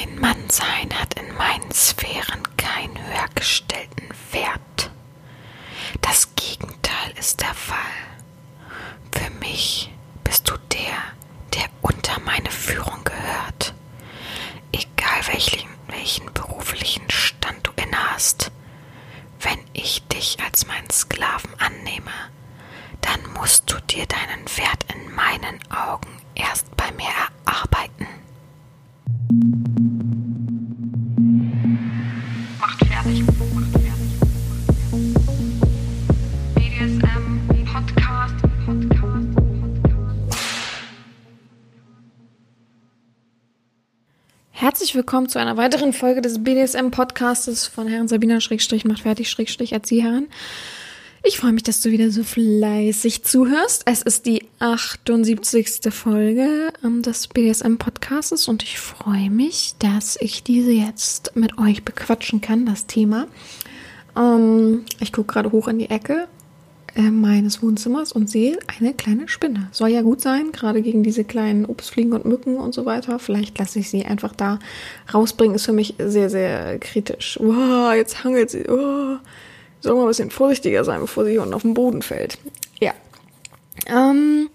[0.00, 4.90] Ein Mannsein hat in meinen Sphären keinen höher gestellten Wert.
[6.00, 7.76] Das Gegenteil ist der Fall.
[9.10, 9.87] Für mich
[44.98, 50.26] willkommen zu einer weiteren Folge des BDSM-Podcastes von Herrn Sabina Schrägstrich macht fertig Schrägstrich Erzieherin.
[51.22, 53.84] Ich freue mich, dass du wieder so fleißig zuhörst.
[53.86, 55.94] Es ist die 78.
[55.94, 62.40] Folge ähm, des BDSM-Podcastes und ich freue mich, dass ich diese jetzt mit euch bequatschen
[62.40, 63.28] kann, das Thema.
[64.16, 66.26] Ähm, ich gucke gerade hoch in die Ecke
[66.94, 69.68] äh, meines Wohnzimmers und sehe eine kleine Spinne.
[69.72, 73.18] Soll ja gut sein, gerade gegen diese kleinen Obstfliegen und Mücken und so weiter.
[73.18, 74.58] Vielleicht lasse ich sie einfach da
[75.12, 77.38] rausbringen, ist für mich sehr, sehr kritisch.
[77.40, 78.64] Wow, jetzt hangelt sie.
[78.68, 79.16] Oh.
[79.80, 82.38] Soll mal ein bisschen vorsichtiger sein, bevor sie hier unten auf den Boden fällt.
[82.80, 82.92] Ja.
[83.86, 84.48] Ähm,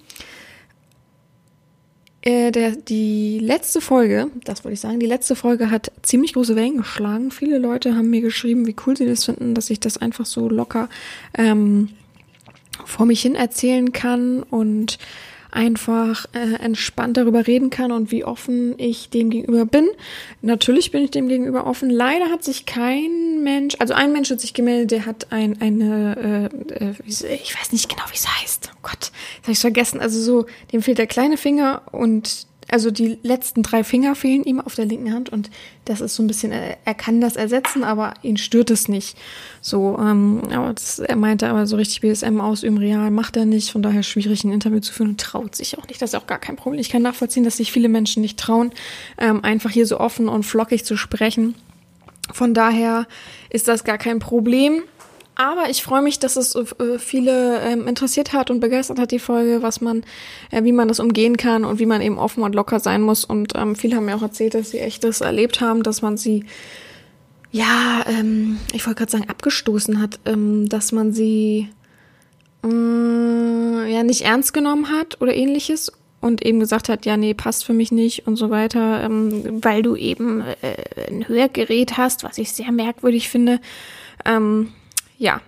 [2.22, 6.56] äh, der, die letzte Folge, das wollte ich sagen, die letzte Folge hat ziemlich große
[6.56, 7.32] Wellen geschlagen.
[7.32, 10.50] Viele Leute haben mir geschrieben, wie cool sie das finden, dass ich das einfach so
[10.50, 10.90] locker
[11.38, 11.90] ähm,
[12.86, 14.98] vor mich hin erzählen kann und
[15.54, 19.88] einfach äh, entspannt darüber reden kann und wie offen ich dem gegenüber bin.
[20.42, 21.90] Natürlich bin ich dem gegenüber offen.
[21.90, 26.50] Leider hat sich kein Mensch, also ein Mensch hat sich gemeldet, der hat ein, eine,
[26.72, 28.72] äh, äh, ich weiß nicht genau, wie es heißt.
[28.74, 30.00] Oh Gott, das habe ich vergessen.
[30.00, 34.60] Also so, dem fehlt der kleine Finger und also die letzten drei Finger fehlen ihm
[34.60, 35.50] auf der linken Hand und
[35.86, 39.18] das ist so ein bisschen, er, er kann das ersetzen, aber ihn stört es nicht.
[39.62, 43.72] So, ähm, aber das, er meinte aber so richtig BSM ausüben real macht er nicht,
[43.72, 46.02] von daher schwierig ein Interview zu führen und traut sich auch nicht.
[46.02, 46.80] Das ist auch gar kein Problem.
[46.80, 48.72] Ich kann nachvollziehen, dass sich viele Menschen nicht trauen,
[49.18, 51.56] ähm, einfach hier so offen und flockig zu sprechen.
[52.32, 53.06] Von daher
[53.50, 54.84] ist das gar kein Problem.
[55.36, 59.20] Aber ich freue mich, dass es äh, viele ähm, interessiert hat und begeistert hat, die
[59.20, 60.04] Folge, was man,
[60.52, 63.26] äh, wie man das umgehen kann und wie man eben offen und locker sein muss.
[63.26, 66.18] Und ähm, viele haben mir auch erzählt, dass sie echt das erlebt haben, dass man
[66.18, 66.46] sie,
[67.52, 71.70] ja, ähm, ich wollte gerade sagen, abgestoßen hat, ähm, dass man sie
[72.64, 77.66] äh, ja nicht ernst genommen hat oder ähnliches und eben gesagt hat, ja, nee, passt
[77.66, 82.38] für mich nicht und so weiter, ähm, weil du eben äh, ein Hörgerät hast, was
[82.38, 83.60] ich sehr merkwürdig finde.
[84.26, 84.70] Ähm,
[85.24, 85.42] ja.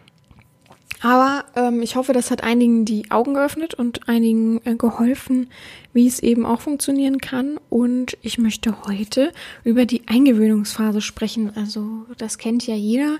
[1.01, 5.51] Aber ähm, ich hoffe, das hat einigen die Augen geöffnet und einigen äh, geholfen,
[5.93, 7.59] wie es eben auch funktionieren kann.
[7.69, 9.31] Und ich möchte heute
[9.63, 11.51] über die Eingewöhnungsphase sprechen.
[11.55, 13.17] Also das kennt ja jeder.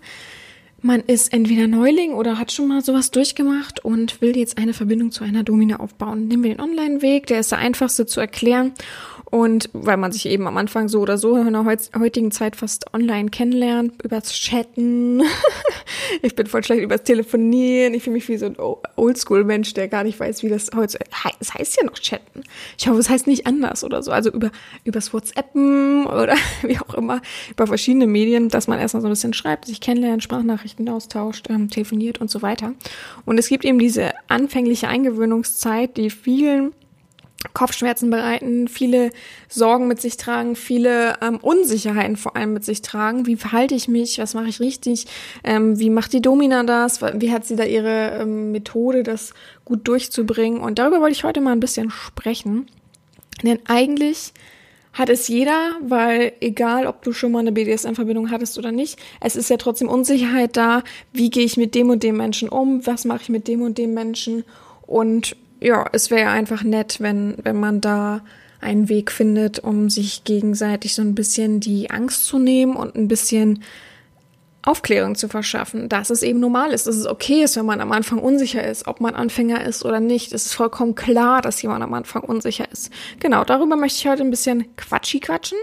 [0.81, 5.11] Man ist entweder Neuling oder hat schon mal sowas durchgemacht und will jetzt eine Verbindung
[5.11, 6.27] zu einer Domina aufbauen.
[6.27, 8.73] Nehmen wir den Online-Weg, der ist der einfachste zu erklären.
[9.31, 12.94] Und weil man sich eben am Anfang so oder so in der heutigen Zeit fast
[12.94, 15.24] online kennenlernt, übers Chatten.
[16.22, 17.94] ich bin voll schlecht übers Telefonieren.
[17.94, 18.56] Ich fühle mich wie so ein
[18.96, 21.00] Oldschool-Mensch, der gar nicht weiß, wie das heute.
[21.40, 22.44] Es heißt ja noch Chatten.
[22.78, 24.12] Ich hoffe, es heißt nicht anders oder so.
[24.12, 24.52] Also über
[24.84, 29.34] übers WhatsAppen oder wie auch immer, über verschiedene Medien, dass man erstmal so ein bisschen
[29.34, 32.74] schreibt, sich kennenlernt, Sprachnachrichten austauscht, ähm, telefoniert und so weiter.
[33.25, 36.74] Und es gibt eben diese anfängliche Eingewöhnungszeit, die vielen
[37.53, 39.11] Kopfschmerzen bereiten, viele
[39.47, 43.25] Sorgen mit sich tragen, viele ähm, Unsicherheiten vor allem mit sich tragen.
[43.25, 44.19] Wie verhalte ich mich?
[44.19, 45.06] Was mache ich richtig?
[45.44, 47.01] Ähm, wie macht die Domina das?
[47.01, 50.59] Wie hat sie da ihre ähm, Methode, das gut durchzubringen?
[50.59, 52.67] Und darüber wollte ich heute mal ein bisschen sprechen.
[53.44, 54.34] Denn eigentlich
[54.94, 59.35] hat es jeder, weil egal, ob du schon mal eine BDSM-Verbindung hattest oder nicht, es
[59.35, 60.84] ist ja trotzdem Unsicherheit da.
[61.11, 62.85] Wie gehe ich mit dem und dem Menschen um?
[62.88, 64.45] Was mache ich mit dem und dem Menschen?
[64.88, 65.35] Und
[65.66, 68.22] ja, es wäre einfach nett, wenn, wenn man da
[68.62, 73.08] einen Weg findet, um sich gegenseitig so ein bisschen die Angst zu nehmen und ein
[73.08, 73.64] bisschen
[74.62, 77.91] Aufklärung zu verschaffen, dass es eben normal ist, dass es okay ist, wenn man am
[77.91, 80.34] Anfang unsicher ist, ob man Anfänger ist oder nicht.
[80.34, 82.91] Es ist vollkommen klar, dass jemand am Anfang unsicher ist.
[83.20, 85.58] Genau, darüber möchte ich heute ein bisschen quatschi quatschen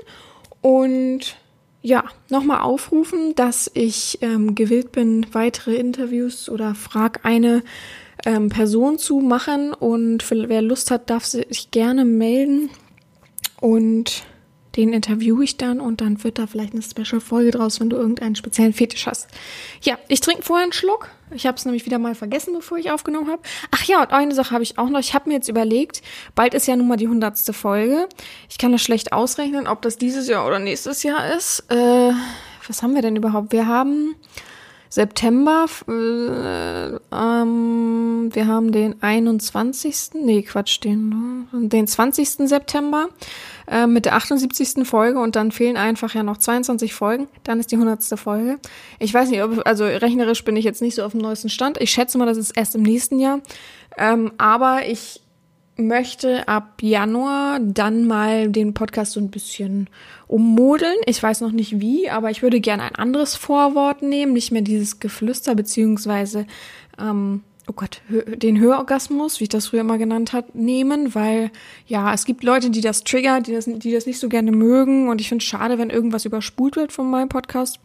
[0.63, 1.37] und
[1.81, 7.63] ja, nochmal aufrufen, dass ich ähm, gewillt bin, weitere Interviews oder frag eine
[8.25, 12.71] ähm, Person zu machen und wer Lust hat, darf sich gerne melden.
[13.61, 14.25] Und
[14.77, 18.37] Den interviewe ich dann und dann wird da vielleicht eine Special-Folge draus, wenn du irgendeinen
[18.37, 19.29] speziellen Fetisch hast.
[19.83, 21.11] Ja, ich trinke vorher einen Schluck.
[21.31, 23.43] Ich habe es nämlich wieder mal vergessen, bevor ich aufgenommen habe.
[23.71, 25.01] Ach ja, und eine Sache habe ich auch noch.
[25.01, 26.01] Ich habe mir jetzt überlegt,
[26.35, 28.09] bald ist ja nun mal die hundertste Folge.
[28.49, 31.65] Ich kann das schlecht ausrechnen, ob das dieses Jahr oder nächstes Jahr ist.
[31.71, 32.13] Äh,
[32.67, 33.53] was haben wir denn überhaupt?
[33.53, 34.15] Wir haben
[34.93, 40.11] September, äh, ähm, wir haben den 21.
[40.23, 42.29] Nee, Quatsch, den, den 20.
[42.47, 43.09] September
[43.67, 44.87] äh, mit der 78.
[44.87, 47.27] Folge und dann fehlen einfach ja noch 22 Folgen.
[47.43, 48.03] Dann ist die 100.
[48.21, 48.59] Folge.
[48.99, 51.81] Ich weiß nicht, ob, also rechnerisch bin ich jetzt nicht so auf dem neuesten Stand.
[51.81, 53.41] Ich schätze mal, das ist erst im nächsten Jahr.
[53.97, 55.23] Ähm, aber ich
[55.77, 59.89] möchte ab Januar dann mal den Podcast so ein bisschen
[60.29, 60.97] ummodeln.
[61.07, 64.63] Ich weiß noch nicht wie, aber ich würde gerne ein anderes Vorwort nehmen, nicht mehr
[64.63, 66.47] dieses Geflüster, beziehungsweise,
[66.99, 71.51] ähm, oh Gott, den Hörorgasmus, wie ich das früher immer genannt hat, nehmen, weil
[71.87, 75.09] ja, es gibt Leute, die das triggern, die das, die das nicht so gerne mögen
[75.09, 77.79] und ich finde es schade, wenn irgendwas überspult wird von meinem Podcast.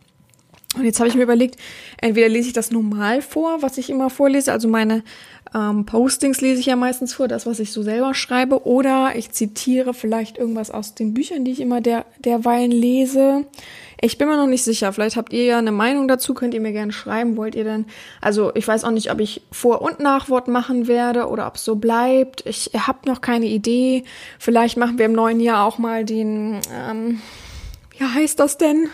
[0.78, 1.58] Und jetzt habe ich mir überlegt,
[2.00, 5.04] entweder lese ich das normal vor, was ich immer vorlese, also meine
[5.54, 9.32] ähm, Postings lese ich ja meistens vor, das, was ich so selber schreibe, oder ich
[9.32, 13.46] zitiere vielleicht irgendwas aus den Büchern, die ich immer der, derweilen lese.
[14.00, 14.94] Ich bin mir noch nicht sicher.
[14.94, 17.36] Vielleicht habt ihr ja eine Meinung dazu, könnt ihr mir gerne schreiben.
[17.36, 17.86] Wollt ihr denn?
[18.22, 21.66] Also ich weiß auch nicht, ob ich Vor- und Nachwort machen werde oder ob es
[21.66, 22.46] so bleibt.
[22.46, 24.04] Ich habe noch keine Idee.
[24.38, 27.22] Vielleicht machen wir im neuen Jahr auch mal den, ähm,
[27.98, 28.90] wie heißt das denn?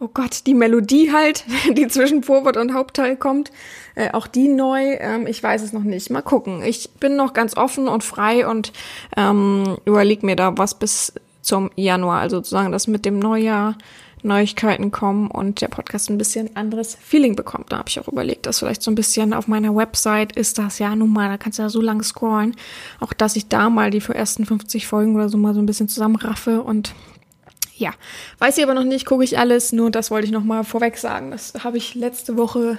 [0.00, 1.44] Oh Gott, die Melodie halt,
[1.76, 3.50] die zwischen Vorwort und Hauptteil kommt,
[3.94, 4.96] äh, auch die neu.
[5.00, 6.10] Ähm, ich weiß es noch nicht.
[6.10, 6.62] Mal gucken.
[6.62, 8.72] Ich bin noch ganz offen und frei und
[9.16, 11.12] ähm, überleg mir da was bis
[11.42, 13.76] zum Januar, also sozusagen, dass mit dem Neujahr
[14.22, 17.72] Neuigkeiten kommen und der Podcast ein bisschen anderes Feeling bekommt.
[17.72, 20.78] Da habe ich auch überlegt, dass vielleicht so ein bisschen auf meiner Website ist das
[20.78, 22.56] ja nun mal, da kannst du ja so lang scrollen,
[23.00, 25.66] auch dass ich da mal die für ersten 50 Folgen oder so mal so ein
[25.66, 26.94] bisschen zusammenraffe und
[27.78, 27.92] ja,
[28.38, 30.98] weiß ich aber noch nicht, gucke ich alles, nur das wollte ich noch mal vorweg
[30.98, 31.30] sagen.
[31.30, 32.78] Das habe ich letzte Woche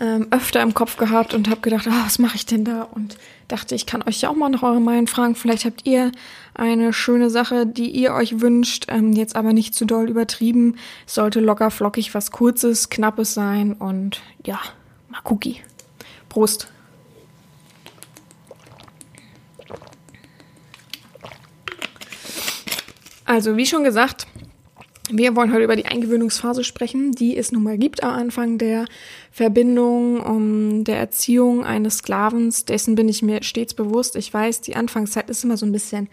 [0.00, 2.82] ähm, öfter im Kopf gehabt und habe gedacht, ah, was mache ich denn da?
[2.82, 3.16] Und
[3.48, 5.34] dachte, ich kann euch ja auch mal nach eure Meinung fragen.
[5.34, 6.12] Vielleicht habt ihr
[6.54, 10.76] eine schöne Sache, die ihr euch wünscht, ähm, jetzt aber nicht zu doll übertrieben.
[11.06, 14.60] Es sollte locker flockig was Kurzes, Knappes sein und ja,
[15.08, 15.60] mal Cookie.
[16.28, 16.68] Prost.
[23.26, 24.26] Also, wie schon gesagt,
[25.10, 28.86] wir wollen heute über die Eingewöhnungsphase sprechen, die es nun mal gibt am Anfang der
[29.30, 32.64] Verbindung, um der Erziehung eines Sklavens.
[32.64, 34.16] Dessen bin ich mir stets bewusst.
[34.16, 36.08] Ich weiß, die Anfangszeit ist immer so ein bisschen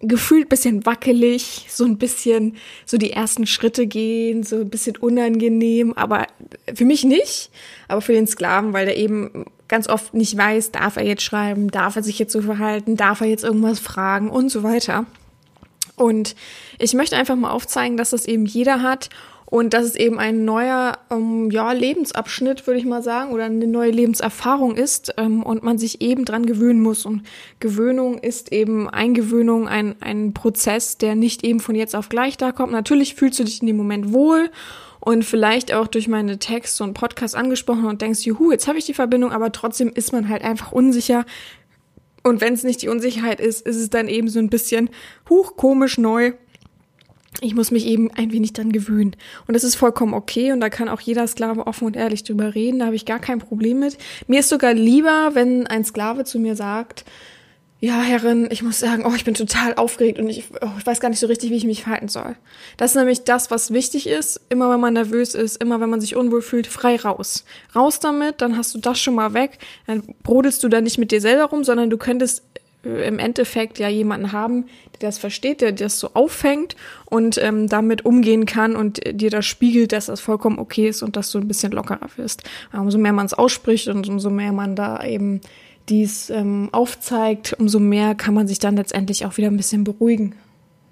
[0.00, 5.94] gefühlt bisschen wackelig, so ein bisschen so die ersten Schritte gehen, so ein bisschen unangenehm,
[5.94, 6.26] aber
[6.74, 7.50] für mich nicht,
[7.88, 11.70] aber für den Sklaven, weil der eben ganz oft nicht weiß, darf er jetzt schreiben,
[11.70, 15.06] darf er sich jetzt so verhalten, darf er jetzt irgendwas fragen und so weiter.
[15.96, 16.36] Und
[16.78, 19.08] ich möchte einfach mal aufzeigen, dass das eben jeder hat
[19.46, 23.66] und dass es eben ein neuer ähm, ja, Lebensabschnitt, würde ich mal sagen, oder eine
[23.66, 27.06] neue Lebenserfahrung ist ähm, und man sich eben dran gewöhnen muss.
[27.06, 27.22] Und
[27.60, 32.50] Gewöhnung ist eben Eingewöhnung, ein, ein Prozess, der nicht eben von jetzt auf gleich da
[32.52, 32.72] kommt.
[32.72, 34.50] Natürlich fühlst du dich in dem Moment wohl
[34.98, 38.86] und vielleicht auch durch meine Texte und Podcasts angesprochen und denkst, juhu, jetzt habe ich
[38.86, 41.24] die Verbindung, aber trotzdem ist man halt einfach unsicher,
[42.26, 44.90] und wenn es nicht die Unsicherheit ist, ist es dann eben so ein bisschen,
[45.30, 46.32] huch, komisch neu.
[47.40, 49.14] Ich muss mich eben ein wenig dann gewöhnen.
[49.46, 52.56] Und das ist vollkommen okay und da kann auch jeder Sklave offen und ehrlich drüber
[52.56, 52.80] reden.
[52.80, 53.96] Da habe ich gar kein Problem mit.
[54.26, 57.04] Mir ist sogar lieber, wenn ein Sklave zu mir sagt,
[57.86, 60.98] ja, Herrin, ich muss sagen, oh, ich bin total aufgeregt und ich, oh, ich weiß
[60.98, 62.34] gar nicht so richtig, wie ich mich verhalten soll.
[62.76, 64.40] Das ist nämlich das, was wichtig ist.
[64.48, 67.44] Immer wenn man nervös ist, immer wenn man sich unwohl fühlt, frei raus.
[67.76, 69.58] Raus damit, dann hast du das schon mal weg.
[69.86, 72.42] Dann brodelst du da nicht mit dir selber rum, sondern du könntest
[72.82, 74.64] äh, im Endeffekt ja jemanden haben,
[75.00, 79.46] der das versteht, der das so auffängt und ähm, damit umgehen kann und dir das
[79.46, 82.42] spiegelt, dass das vollkommen okay ist und dass du ein bisschen lockerer wirst.
[82.72, 85.40] Umso mehr man es ausspricht und umso mehr man da eben
[85.88, 90.34] dies ähm, aufzeigt, umso mehr kann man sich dann letztendlich auch wieder ein bisschen beruhigen.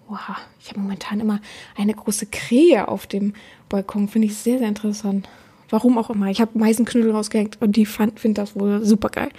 [0.09, 1.41] Wow, ich habe momentan immer
[1.77, 3.35] eine große Krähe auf dem
[3.69, 5.29] Balkon, finde ich sehr, sehr interessant.
[5.71, 6.29] Warum auch immer.
[6.29, 9.31] Ich habe Meisenknödel rausgehängt und die finde das wohl super geil.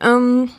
[0.00, 0.50] Ähm,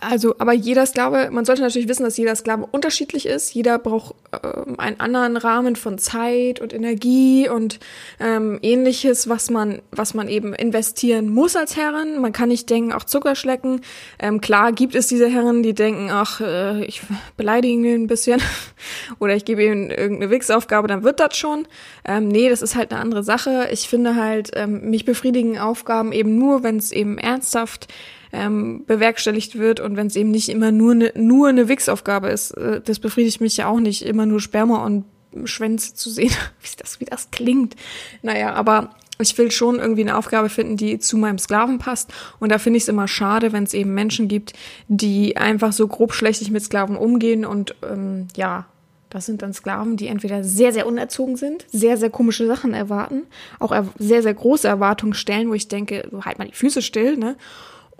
[0.00, 3.52] also, aber jeder Sklave, man sollte natürlich wissen, dass jeder Sklave unterschiedlich ist.
[3.52, 7.78] Jeder braucht ähm, einen anderen Rahmen von Zeit und Energie und
[8.18, 12.20] ähm, ähnliches, was man, was man eben investieren muss als Herren.
[12.20, 13.82] Man kann nicht denken, auch Zucker schlecken.
[14.18, 17.02] Ähm, klar gibt es diese Herren, die denken, ach, äh, ich
[17.36, 18.40] beleidige ihn ein bisschen
[19.18, 21.68] oder ich gebe ihm irgendeine Wichsaufgabe, dann wird das schon.
[22.06, 23.68] Ähm, nee, das ist halt eine andere Sache.
[23.70, 27.88] Ich finde halt, ähm, mich befriedigen Aufgaben eben nur, wenn es eben ernsthaft
[28.32, 32.52] ähm, bewerkstelligt wird und wenn es eben nicht immer nur eine nur eine Wichsaufgabe ist,
[32.52, 35.04] äh, das befriedigt mich ja auch nicht, immer nur Sperma und
[35.44, 37.76] Schwänze zu sehen, wie das, wie das klingt.
[38.22, 42.10] Naja, aber ich will schon irgendwie eine Aufgabe finden, die zu meinem Sklaven passt.
[42.38, 44.54] Und da finde ich es immer schade, wenn es eben Menschen gibt,
[44.88, 48.66] die einfach so grobschlächtig mit Sklaven umgehen und ähm, ja,
[49.10, 53.22] das sind dann Sklaven, die entweder sehr, sehr unerzogen sind, sehr, sehr komische Sachen erwarten,
[53.58, 57.36] auch sehr, sehr große Erwartungen stellen, wo ich denke, halt mal die Füße still, ne?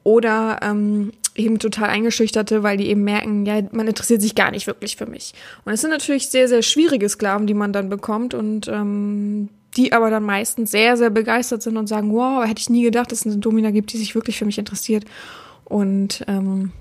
[0.03, 4.67] Oder ähm, eben total eingeschüchterte, weil die eben merken, ja, man interessiert sich gar nicht
[4.67, 5.35] wirklich für mich.
[5.65, 9.93] Und es sind natürlich sehr, sehr schwierige Sklaven, die man dann bekommt und ähm, die
[9.93, 13.21] aber dann meistens sehr, sehr begeistert sind und sagen, wow, hätte ich nie gedacht, dass
[13.21, 15.05] es eine Domina gibt, die sich wirklich für mich interessiert.
[15.65, 16.73] Und ähm,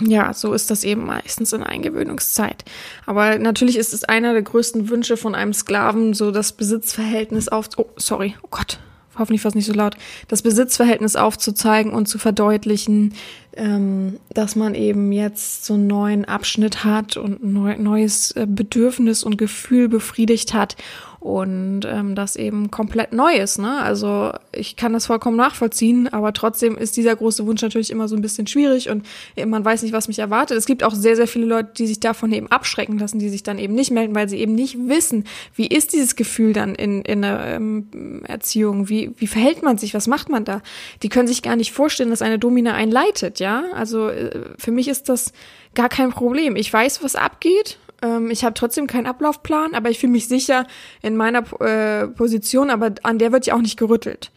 [0.00, 2.64] ja, so ist das eben meistens in Eingewöhnungszeit.
[3.06, 7.68] Aber natürlich ist es einer der größten Wünsche von einem Sklaven, so das Besitzverhältnis auf.
[7.76, 8.78] Oh, sorry, oh Gott,
[9.22, 9.96] hoffentlich war es nicht so laut,
[10.28, 13.14] das Besitzverhältnis aufzuzeigen und zu verdeutlichen,
[13.56, 19.24] ähm, dass man eben jetzt so einen neuen Abschnitt hat und ein neues äh, Bedürfnis
[19.24, 20.76] und Gefühl befriedigt hat
[21.22, 23.60] und ähm, das eben komplett neu ist.
[23.60, 23.78] Ne?
[23.80, 28.16] Also ich kann das vollkommen nachvollziehen, aber trotzdem ist dieser große Wunsch natürlich immer so
[28.16, 29.06] ein bisschen schwierig und
[29.46, 30.58] man weiß nicht, was mich erwartet.
[30.58, 33.44] Es gibt auch sehr, sehr viele Leute, die sich davon eben abschrecken lassen, die sich
[33.44, 35.24] dann eben nicht melden, weil sie eben nicht wissen,
[35.54, 39.94] wie ist dieses Gefühl dann in, in der ähm, Erziehung, wie, wie verhält man sich,
[39.94, 40.60] was macht man da?
[41.04, 43.62] Die können sich gar nicht vorstellen, dass eine Domina einleitet, ja.
[43.76, 45.32] Also äh, für mich ist das
[45.76, 46.56] gar kein Problem.
[46.56, 50.66] Ich weiß, was abgeht ähm, ich habe trotzdem keinen Ablaufplan, aber ich fühle mich sicher
[51.00, 54.30] in meiner äh, Position, aber an der wird ja auch nicht gerüttelt.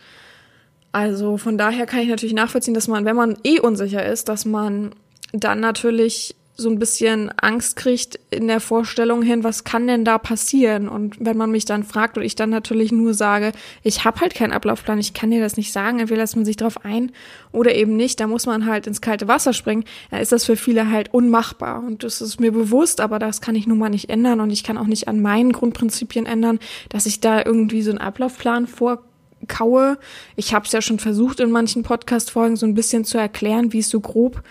[0.91, 4.45] Also von daher kann ich natürlich nachvollziehen, dass man, wenn man eh unsicher ist, dass
[4.45, 4.95] man
[5.33, 10.17] dann natürlich so ein bisschen Angst kriegt in der Vorstellung hin, was kann denn da
[10.17, 10.87] passieren?
[10.87, 13.51] Und wenn man mich dann fragt und ich dann natürlich nur sage,
[13.83, 16.55] ich habe halt keinen Ablaufplan, ich kann dir das nicht sagen, entweder lässt man sich
[16.55, 17.11] drauf ein
[17.51, 20.55] oder eben nicht, da muss man halt ins kalte Wasser springen, dann ist das für
[20.55, 21.83] viele halt unmachbar.
[21.83, 24.63] Und das ist mir bewusst, aber das kann ich nun mal nicht ändern und ich
[24.63, 29.97] kann auch nicht an meinen Grundprinzipien ändern, dass ich da irgendwie so einen Ablaufplan vorkaue.
[30.37, 33.79] Ich habe es ja schon versucht, in manchen Podcast-Folgen so ein bisschen zu erklären, wie
[33.79, 34.41] es so grob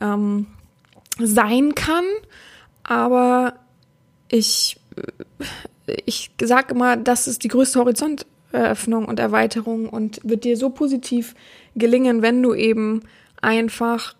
[0.00, 0.46] ähm,
[1.18, 2.04] sein kann,
[2.82, 3.54] aber
[4.28, 4.80] ich,
[6.04, 11.34] ich sage immer, das ist die größte Horizonteröffnung und Erweiterung und wird dir so positiv
[11.74, 13.02] gelingen, wenn du eben
[13.40, 14.14] einfach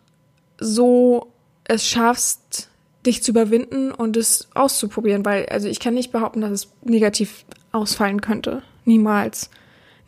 [0.61, 1.33] so
[1.65, 2.71] es schaffst,
[3.07, 7.45] dich zu überwinden und es auszuprobieren, weil also ich kann nicht behaupten, dass es negativ
[7.73, 8.63] ausfallen könnte.
[8.85, 9.51] Niemals.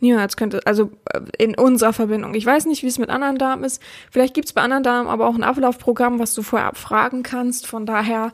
[0.01, 2.33] Niemals könnte, also äh, in unserer Verbindung.
[2.33, 3.81] Ich weiß nicht, wie es mit anderen Damen ist.
[4.09, 7.67] Vielleicht gibt es bei anderen Damen aber auch ein Ablaufprogramm, was du vorher abfragen kannst.
[7.67, 8.33] Von daher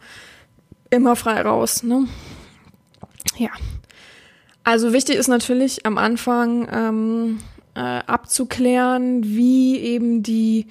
[0.89, 1.83] immer frei raus.
[1.83, 2.07] Ne?
[3.38, 3.50] Ja.
[4.63, 7.39] Also wichtig ist natürlich am Anfang ähm,
[7.75, 10.67] äh, abzuklären, wie eben die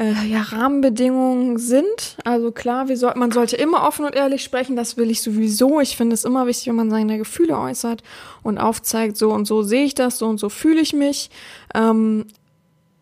[0.00, 2.16] äh, ja, Rahmenbedingungen sind.
[2.24, 5.80] Also klar, soll, man sollte immer offen und ehrlich sprechen, das will ich sowieso.
[5.80, 8.02] Ich finde es immer wichtig, wenn man seine Gefühle äußert
[8.42, 11.30] und aufzeigt, so und so sehe ich das, so und so fühle ich mich.
[11.74, 12.24] Ähm,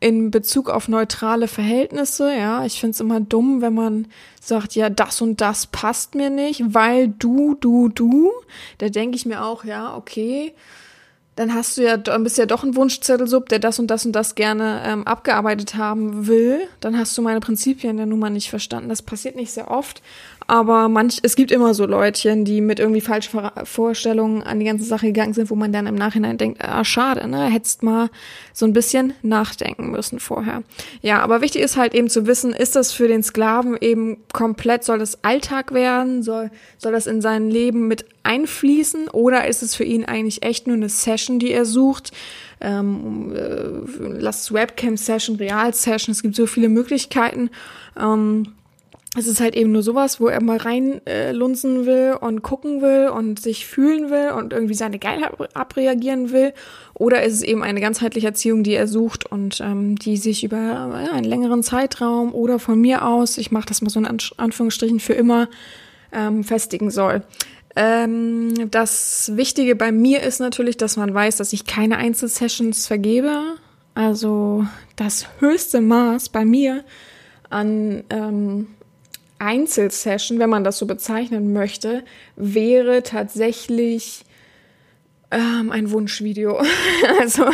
[0.00, 4.06] in Bezug auf neutrale Verhältnisse, ja, ich finde es immer dumm, wenn man
[4.40, 8.32] sagt, ja, das und das passt mir nicht, weil du, du, du.
[8.78, 10.54] Da denke ich mir auch, ja, okay,
[11.38, 14.34] dann hast du ja, bist ja doch ein Wunschzettelsub, der das und das und das
[14.34, 16.62] gerne ähm, abgearbeitet haben will.
[16.80, 18.88] Dann hast du meine Prinzipien der Nummer nicht verstanden.
[18.88, 20.02] Das passiert nicht sehr oft,
[20.50, 24.86] aber manch, es gibt immer so Leutchen, die mit irgendwie falschen Vorstellungen an die ganze
[24.86, 28.08] Sache gegangen sind, wo man dann im Nachhinein denkt, ah, schade, ne, hättest mal
[28.54, 30.62] so ein bisschen nachdenken müssen vorher.
[31.02, 34.84] Ja, aber wichtig ist halt eben zu wissen, ist das für den Sklaven eben komplett,
[34.84, 39.74] soll das Alltag werden, soll, soll das in sein Leben mit einfließen oder ist es
[39.74, 42.12] für ihn eigentlich echt nur eine Session, die er sucht?
[42.62, 47.50] Ähm, äh, Webcam-Session, Real-Session, es gibt so viele Möglichkeiten.
[48.00, 48.54] Ähm,
[49.16, 53.08] es ist halt eben nur sowas, wo er mal reinlunzen äh, will und gucken will
[53.08, 56.52] und sich fühlen will und irgendwie seine Geilheit abreagieren will.
[56.92, 60.58] Oder ist es eben eine ganzheitliche Erziehung, die er sucht und ähm, die sich über
[60.58, 65.00] ja, einen längeren Zeitraum oder von mir aus, ich mache das mal so in Anführungsstrichen
[65.00, 65.48] für immer,
[66.12, 67.22] ähm, festigen soll.
[67.76, 73.54] Ähm, das Wichtige bei mir ist natürlich, dass man weiß, dass ich keine Einzelsessions vergebe.
[73.94, 76.84] Also das höchste Maß bei mir
[77.50, 78.66] an ähm,
[79.38, 82.04] Einzelsession, wenn man das so bezeichnen möchte,
[82.36, 84.24] wäre tatsächlich
[85.30, 86.60] ähm, ein Wunschvideo.
[87.20, 87.44] also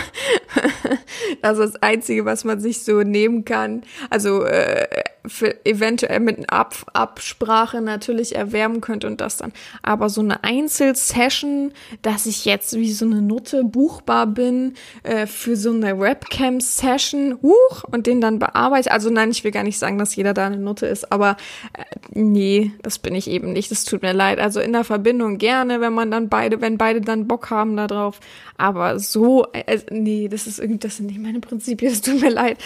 [1.43, 3.83] Das ist das Einzige, was man sich so nehmen kann.
[4.11, 4.87] Also äh,
[5.27, 9.53] für eventuell mit Ab Absprache natürlich erwärmen könnte und das dann.
[9.83, 11.73] Aber so eine Einzelsession,
[12.03, 17.85] dass ich jetzt wie so eine Nutte buchbar bin äh, für so eine Webcam-Session, huch,
[17.91, 18.91] und den dann bearbeite.
[18.91, 21.37] Also nein, ich will gar nicht sagen, dass jeder da eine Nutte ist, aber
[21.73, 23.71] äh, nee, das bin ich eben nicht.
[23.71, 24.39] Das tut mir leid.
[24.39, 28.21] Also in der Verbindung gerne, wenn man dann beide, wenn beide dann Bock haben darauf.
[28.59, 32.31] Aber so, äh, nee, das ist irgendwie, das sind nicht meine Prinzipien, das tut mir
[32.31, 32.59] leid.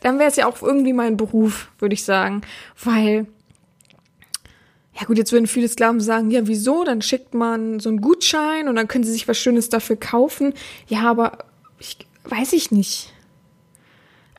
[0.00, 2.42] Dann wäre es ja auch irgendwie mein Beruf, würde ich sagen.
[2.82, 3.26] Weil,
[4.94, 6.84] ja gut, jetzt würden viele Sklaven sagen, ja, wieso?
[6.84, 10.52] Dann schickt man so einen Gutschein und dann können sie sich was Schönes dafür kaufen.
[10.86, 11.38] Ja, aber
[11.78, 13.12] ich weiß ich nicht.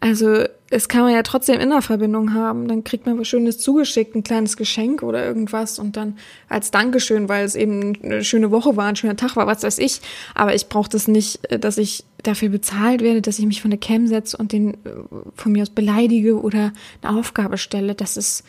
[0.01, 2.67] Also, es kann man ja trotzdem in der Verbindung haben.
[2.67, 7.27] Dann kriegt man was Schönes zugeschickt, ein kleines Geschenk oder irgendwas und dann als Dankeschön,
[7.27, 10.01] weil es eben eine schöne Woche war, ein schöner Tag war, was weiß ich.
[10.35, 13.79] Aber ich brauche das nicht, dass ich dafür bezahlt werde, dass ich mich von der
[13.79, 14.77] Cam setze und den äh,
[15.35, 17.95] von mir aus beleidige oder eine Aufgabe stelle.
[17.95, 18.43] Das ist,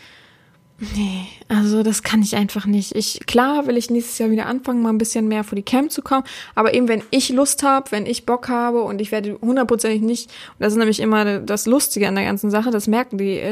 [0.97, 2.97] Nee, also das kann ich einfach nicht.
[2.97, 5.93] Ich klar will ich nächstes Jahr wieder anfangen, mal ein bisschen mehr vor die Camp
[5.93, 6.25] zu kommen,
[6.55, 10.31] aber eben wenn ich Lust habe, wenn ich Bock habe und ich werde hundertprozentig nicht,
[10.31, 13.43] und das ist nämlich immer das Lustige an der ganzen Sache, das merken die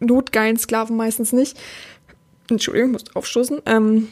[0.00, 1.58] notgeilen Sklaven meistens nicht.
[2.48, 3.60] Entschuldigung, muss aufstoßen.
[3.66, 4.08] Ähm,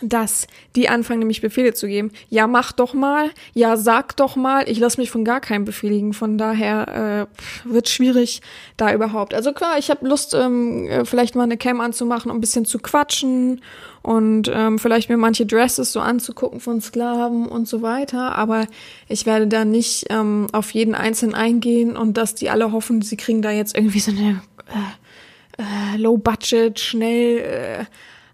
[0.00, 2.10] dass die anfangen, nämlich Befehle zu geben.
[2.28, 3.30] Ja, mach doch mal.
[3.54, 4.68] Ja, sag doch mal.
[4.68, 6.12] Ich lasse mich von gar keinem befehligen.
[6.12, 7.28] Von daher
[7.64, 8.42] äh, wird schwierig
[8.76, 9.34] da überhaupt.
[9.34, 12.64] Also klar, ich habe Lust, ähm, äh, vielleicht mal eine Cam anzumachen, um ein bisschen
[12.64, 13.62] zu quatschen
[14.02, 18.34] und ähm, vielleicht mir manche Dresses so anzugucken von Sklaven und so weiter.
[18.34, 18.66] Aber
[19.08, 23.16] ich werde da nicht ähm, auf jeden Einzelnen eingehen und dass die alle hoffen, sie
[23.16, 27.84] kriegen da jetzt irgendwie so eine äh, äh, Low-Budget, schnell äh,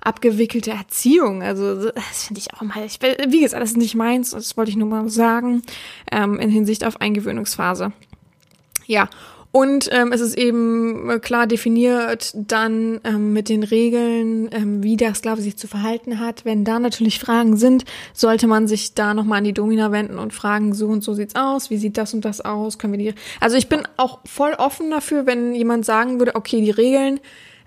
[0.09, 1.43] abgewickelte Erziehung.
[1.43, 4.71] Also das finde ich auch mal, ich, wie gesagt, das ist nicht meins, das wollte
[4.71, 5.63] ich nur mal sagen,
[6.11, 7.93] ähm, in Hinsicht auf Eingewöhnungsphase.
[8.87, 9.11] Ja,
[9.51, 14.97] und ähm, es ist eben äh, klar definiert dann ähm, mit den Regeln, ähm, wie
[14.97, 16.45] der Sklave sich zu verhalten hat.
[16.45, 20.35] Wenn da natürlich Fragen sind, sollte man sich da nochmal an die Domina wenden und
[20.35, 23.15] fragen, so und so sieht's aus, wie sieht das und das aus, können wir die...
[23.41, 27.19] Also ich bin auch voll offen dafür, wenn jemand sagen würde, okay, die Regeln,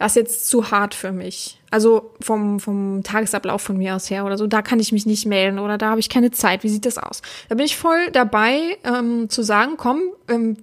[0.02, 1.62] das ist jetzt zu hart für mich.
[1.70, 5.28] Also vom, vom Tagesablauf von mir aus her oder so, da kann ich mich nicht
[5.28, 6.64] melden oder da habe ich keine Zeit.
[6.64, 7.22] Wie sieht das aus?
[7.50, 10.58] Da bin ich voll dabei ähm, zu sagen, komm, ähm,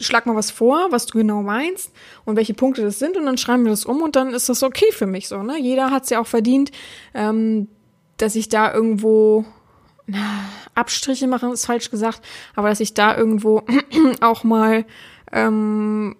[0.00, 1.92] schlag mal was vor, was du genau meinst
[2.24, 4.62] und welche Punkte das sind und dann schreiben wir das um und dann ist das
[4.62, 5.42] okay für mich so.
[5.42, 5.60] Ne?
[5.60, 6.72] Jeder hat es ja auch verdient,
[7.12, 7.68] ähm,
[8.16, 9.44] dass ich da irgendwo
[10.06, 10.18] na,
[10.74, 12.22] Abstriche mache, ist falsch gesagt,
[12.56, 13.64] aber dass ich da irgendwo
[14.22, 14.86] auch mal
[15.30, 16.16] ähm,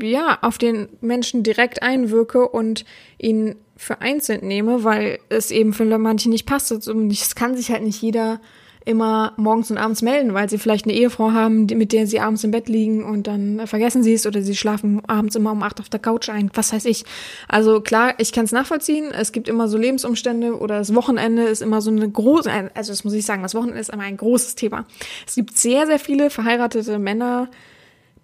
[0.00, 2.84] ja, auf den Menschen direkt einwirke und
[3.18, 6.70] ihn für einzeln nehme, weil es eben für manche nicht passt.
[6.70, 8.40] Es kann sich halt nicht jeder
[8.86, 12.44] immer morgens und abends melden, weil sie vielleicht eine Ehefrau haben, mit der sie abends
[12.44, 15.80] im Bett liegen und dann vergessen sie es oder sie schlafen abends immer um acht
[15.80, 17.04] auf der Couch ein, was weiß ich.
[17.48, 19.10] Also klar, ich kann es nachvollziehen.
[19.10, 23.02] Es gibt immer so Lebensumstände oder das Wochenende ist immer so eine große, also das
[23.02, 24.86] muss ich sagen, das Wochenende ist immer ein großes Thema.
[25.26, 27.50] Es gibt sehr, sehr viele verheiratete Männer,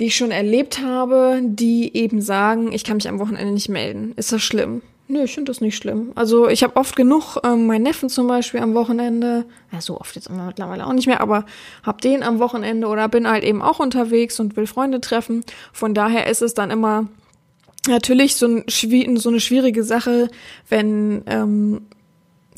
[0.01, 4.13] die ich schon erlebt habe, die eben sagen, ich kann mich am Wochenende nicht melden.
[4.17, 4.83] Ist das schlimm?
[5.09, 6.13] Nö, ich finde das nicht schlimm.
[6.15, 10.15] Also ich habe oft genug ähm, meinen Neffen zum Beispiel am Wochenende, ja so oft
[10.17, 11.45] jetzt immer mittlerweile auch nicht mehr, aber
[11.83, 15.45] hab den am Wochenende oder bin halt eben auch unterwegs und will Freunde treffen.
[15.73, 17.09] Von daher ist es dann immer
[17.89, 20.31] natürlich so, ein, so eine schwierige Sache,
[20.69, 21.83] wenn ähm,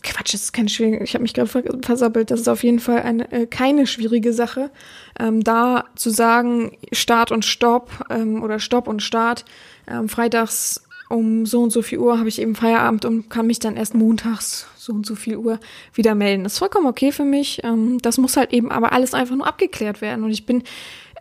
[0.05, 1.51] Quatsch, das ist keine schwierige, ich habe mich gerade
[1.83, 4.71] versappelt, das ist auf jeden Fall eine, äh, keine schwierige Sache.
[5.19, 9.45] Ähm, da zu sagen, Start und Stopp ähm, oder Stopp und Start,
[9.89, 13.59] ähm, freitags um so und so viel Uhr habe ich eben Feierabend und kann mich
[13.59, 15.59] dann erst montags so und so viel Uhr
[15.93, 16.45] wieder melden.
[16.45, 17.61] Das ist vollkommen okay für mich.
[17.63, 20.25] Ähm, das muss halt eben aber alles einfach nur abgeklärt werden.
[20.25, 20.63] Und ich bin,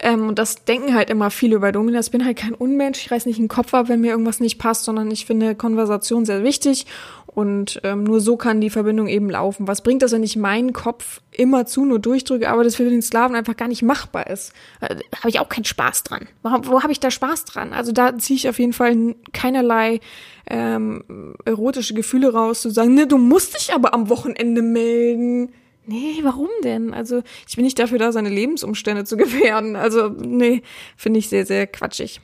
[0.02, 3.12] ähm, und das denken halt immer viele über Dominas, ich bin halt kein Unmensch, ich
[3.12, 6.43] reiß nicht den Kopf ab, wenn mir irgendwas nicht passt, sondern ich finde Konversation sehr
[6.43, 6.86] wichtig
[7.36, 9.67] und ähm, nur so kann die Verbindung eben laufen.
[9.67, 13.02] Was bringt das, wenn ich meinen Kopf immer zu nur durchdrücke, aber das für den
[13.02, 14.54] Sklaven einfach gar nicht machbar ist?
[14.82, 16.28] Äh, habe ich auch keinen Spaß dran.
[16.43, 17.74] Wo, wo habe ich da Spaß dran?
[17.74, 20.00] Also da ziehe ich auf jeden Fall keinerlei
[20.48, 25.50] ähm, erotische Gefühle raus, zu sagen, ne, du musst dich aber am Wochenende melden.
[25.86, 26.93] Nee, warum denn?
[26.93, 29.76] Also ich bin nicht dafür da, seine Lebensumstände zu gefährden.
[29.76, 30.62] Also nee,
[30.96, 32.22] finde ich sehr, sehr quatschig.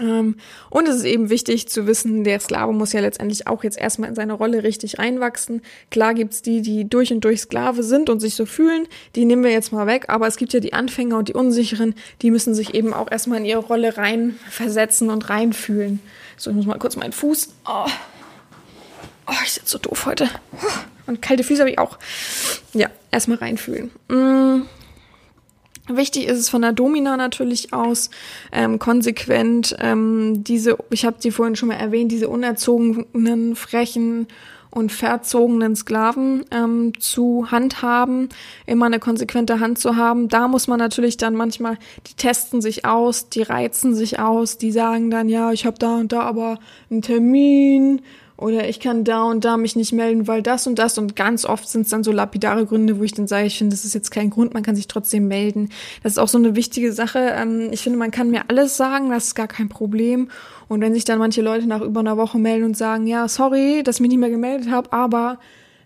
[0.00, 0.36] Ähm,
[0.70, 4.08] und es ist eben wichtig zu wissen, der Sklave muss ja letztendlich auch jetzt erstmal
[4.08, 5.62] in seine Rolle richtig reinwachsen.
[5.90, 9.44] Klar gibt's die, die durch und durch Sklave sind und sich so fühlen, die nehmen
[9.44, 12.54] wir jetzt mal weg, aber es gibt ja die Anfänger und die Unsicheren, die müssen
[12.54, 16.00] sich eben auch erstmal in ihre Rolle reinversetzen und reinfühlen.
[16.36, 17.48] So, ich muss mal kurz meinen Fuß.
[17.66, 17.86] Oh,
[19.26, 20.28] oh ich sitze so doof heute.
[21.06, 21.98] Und kalte Füße habe ich auch.
[22.72, 23.90] Ja, erstmal reinfühlen.
[25.96, 28.10] Wichtig ist es von der Domina natürlich aus,
[28.52, 34.26] ähm, konsequent ähm, diese, ich habe die vorhin schon mal erwähnt, diese unerzogenen, frechen
[34.70, 38.28] und verzogenen Sklaven ähm, zu handhaben,
[38.66, 40.28] immer eine konsequente Hand zu haben.
[40.28, 41.76] Da muss man natürlich dann manchmal,
[42.06, 45.96] die testen sich aus, die reizen sich aus, die sagen dann, ja, ich habe da
[45.96, 48.02] und da aber einen Termin
[48.40, 51.44] oder ich kann da und da mich nicht melden, weil das und das und ganz
[51.44, 53.94] oft sind es dann so lapidare Gründe, wo ich dann sage, ich finde, das ist
[53.94, 55.68] jetzt kein Grund, man kann sich trotzdem melden.
[56.02, 57.18] Das ist auch so eine wichtige Sache.
[57.18, 60.28] Ähm, ich finde, man kann mir alles sagen, das ist gar kein Problem.
[60.68, 63.82] Und wenn sich dann manche Leute nach über einer Woche melden und sagen, ja, sorry,
[63.82, 65.38] dass ich mich nicht mehr gemeldet habe, aber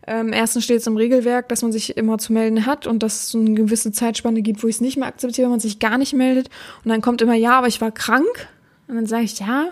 [0.06, 3.22] ähm, erstens steht es im Regelwerk, dass man sich immer zu melden hat und dass
[3.22, 5.78] es so eine gewisse Zeitspanne gibt, wo ich es nicht mehr akzeptiere, wenn man sich
[5.78, 6.50] gar nicht meldet.
[6.84, 8.48] Und dann kommt immer, ja, aber ich war krank.
[8.86, 9.70] Und dann sage ich, ja,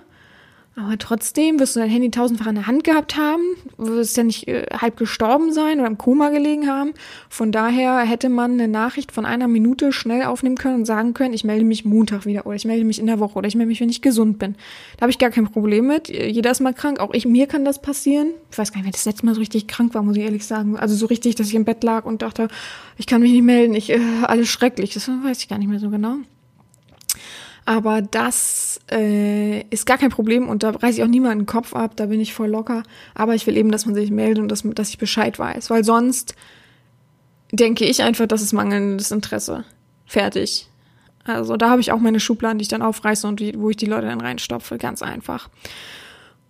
[0.74, 3.42] aber trotzdem wirst du dein Handy tausendfach in der Hand gehabt haben,
[3.76, 6.94] wirst ja nicht äh, halb gestorben sein oder im Koma gelegen haben.
[7.28, 11.35] Von daher hätte man eine Nachricht von einer Minute schnell aufnehmen können und sagen können,
[11.35, 13.68] ich melde mich Montag wieder oder ich melde mich in der Woche oder ich melde
[13.68, 14.54] mich, wenn ich gesund bin.
[14.96, 16.08] Da habe ich gar kein Problem mit.
[16.08, 18.28] Jeder ist mal krank, auch ich, mir kann das passieren.
[18.50, 20.46] Ich weiß gar nicht, wer das letzte Mal so richtig krank war, muss ich ehrlich
[20.46, 20.78] sagen.
[20.78, 22.48] Also so richtig, dass ich im Bett lag und dachte,
[22.96, 24.94] ich kann mich nicht melden, ich, äh, alles schrecklich.
[24.94, 26.16] Das weiß ich gar nicht mehr so genau.
[27.64, 31.75] Aber das äh, ist gar kein Problem und da reiße ich auch niemanden den Kopf
[31.75, 32.83] ab, da bin ich voll locker.
[33.14, 35.85] Aber ich will eben, dass man sich meldet und dass, dass ich Bescheid weiß, weil
[35.85, 36.35] sonst
[37.53, 39.64] denke ich einfach, das ist mangelndes Interesse.
[40.07, 40.68] Fertig.
[41.25, 43.77] Also da habe ich auch meine Schubladen, die ich dann aufreiße und die, wo ich
[43.77, 45.48] die Leute dann reinstopfe, ganz einfach.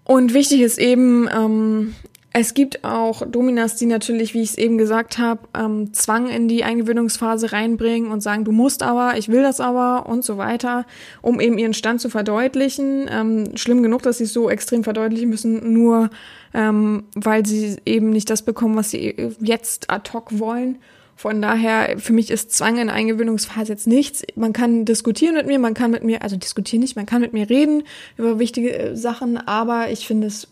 [0.05, 1.95] Und wichtig ist eben, ähm,
[2.35, 6.49] es gibt auch Dominas, die natürlich, wie ich es eben gesagt habe, ähm, Zwang in
[6.49, 10.87] die Eingewöhnungsphase reinbringen und sagen, du musst aber, ich will das aber und so weiter,
[11.21, 13.07] um eben ihren Stand zu verdeutlichen.
[13.11, 16.09] Ähm, schlimm genug, dass sie es so extrem verdeutlichen müssen, nur
[16.55, 20.79] ähm, weil sie eben nicht das bekommen, was sie jetzt ad hoc wollen.
[21.17, 24.25] Von daher, für mich ist Zwang in Eingewöhnungsphase jetzt nichts.
[24.35, 27.35] Man kann diskutieren mit mir, man kann mit mir, also diskutieren nicht, man kann mit
[27.35, 27.83] mir reden
[28.17, 30.49] über wichtige äh, Sachen, aber ich finde es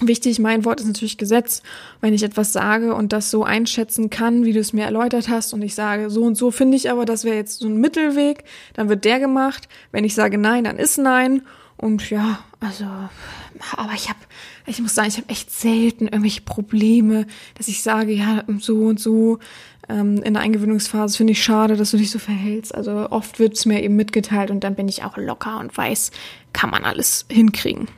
[0.00, 1.62] Wichtig, mein Wort ist natürlich Gesetz.
[2.00, 5.52] Wenn ich etwas sage und das so einschätzen kann, wie du es mir erläutert hast,
[5.52, 8.44] und ich sage, so und so finde ich aber, das wäre jetzt so ein Mittelweg,
[8.74, 9.68] dann wird der gemacht.
[9.90, 11.42] Wenn ich sage nein, dann ist nein.
[11.76, 14.18] Und ja, also, aber ich habe,
[14.66, 19.00] ich muss sagen, ich habe echt selten irgendwelche Probleme, dass ich sage, ja, so und
[19.00, 19.40] so
[19.88, 22.74] ähm, in der Eingewöhnungsphase finde ich schade, dass du dich so verhältst.
[22.74, 26.12] Also oft wird es mir eben mitgeteilt und dann bin ich auch locker und weiß,
[26.52, 27.88] kann man alles hinkriegen.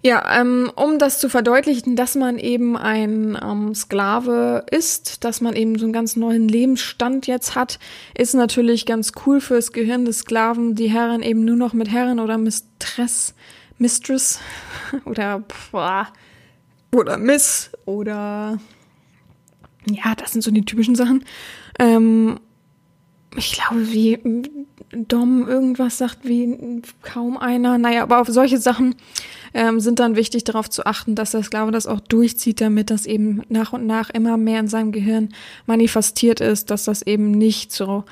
[0.00, 5.56] Ja, ähm, um das zu verdeutlichen, dass man eben ein ähm, Sklave ist, dass man
[5.56, 7.80] eben so einen ganz neuen Lebensstand jetzt hat,
[8.16, 12.20] ist natürlich ganz cool fürs Gehirn des Sklaven, die Herren eben nur noch mit Herren
[12.20, 13.34] oder Mistress,
[13.78, 14.38] Mistress
[15.04, 16.06] oder boah,
[16.92, 18.60] oder Miss oder
[19.90, 21.24] ja, das sind so die typischen Sachen.
[21.80, 22.38] Ähm,
[23.36, 24.18] ich glaube, wie
[24.92, 27.78] Dom irgendwas sagt, wie kaum einer.
[27.78, 28.94] Naja, aber auf solche Sachen
[29.54, 33.06] ähm, sind dann wichtig darauf zu achten, dass der Sklave das auch durchzieht, damit das
[33.06, 35.30] eben nach und nach immer mehr in seinem Gehirn
[35.66, 38.04] manifestiert ist, dass das eben nicht so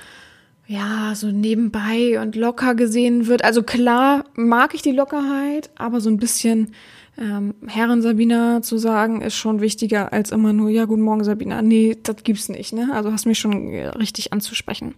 [0.69, 3.45] ja, so nebenbei und locker gesehen wird.
[3.45, 6.73] Also klar mag ich die Lockerheit, aber so ein bisschen
[7.19, 11.63] ähm, Herren Sabina zu sagen, ist schon wichtiger als immer nur, ja, guten Morgen Sabina.
[11.63, 12.91] Nee, das gibt's nicht, ne?
[12.93, 14.95] Also hast mich schon äh, richtig anzusprechen.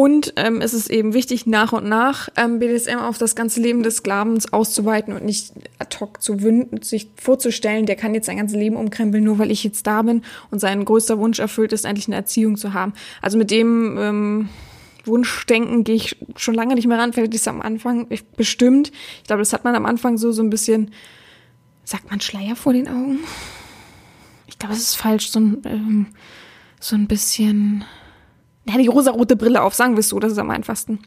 [0.00, 3.82] Und ähm, es ist eben wichtig, nach und nach ähm, BDSM auf das ganze Leben
[3.82, 8.38] des Sklavens auszuweiten und nicht ad hoc zu wünschen, sich vorzustellen, der kann jetzt sein
[8.38, 11.84] ganzes Leben umkrempeln, nur weil ich jetzt da bin und sein größter Wunsch erfüllt ist,
[11.84, 12.94] endlich eine Erziehung zu haben.
[13.20, 14.48] Also mit dem ähm,
[15.04, 18.92] Wunschdenken gehe ich schon lange nicht mehr ran, vielleicht ist am Anfang ich, bestimmt.
[19.18, 20.92] Ich glaube, das hat man am Anfang so, so ein bisschen,
[21.84, 23.18] sagt man Schleier vor den Augen?
[24.46, 26.06] Ich glaube, es ist falsch, so ein, ähm,
[26.80, 27.84] so ein bisschen
[28.70, 31.00] ja, die rosarote Brille auf, sagen wir es so, das ist am einfachsten.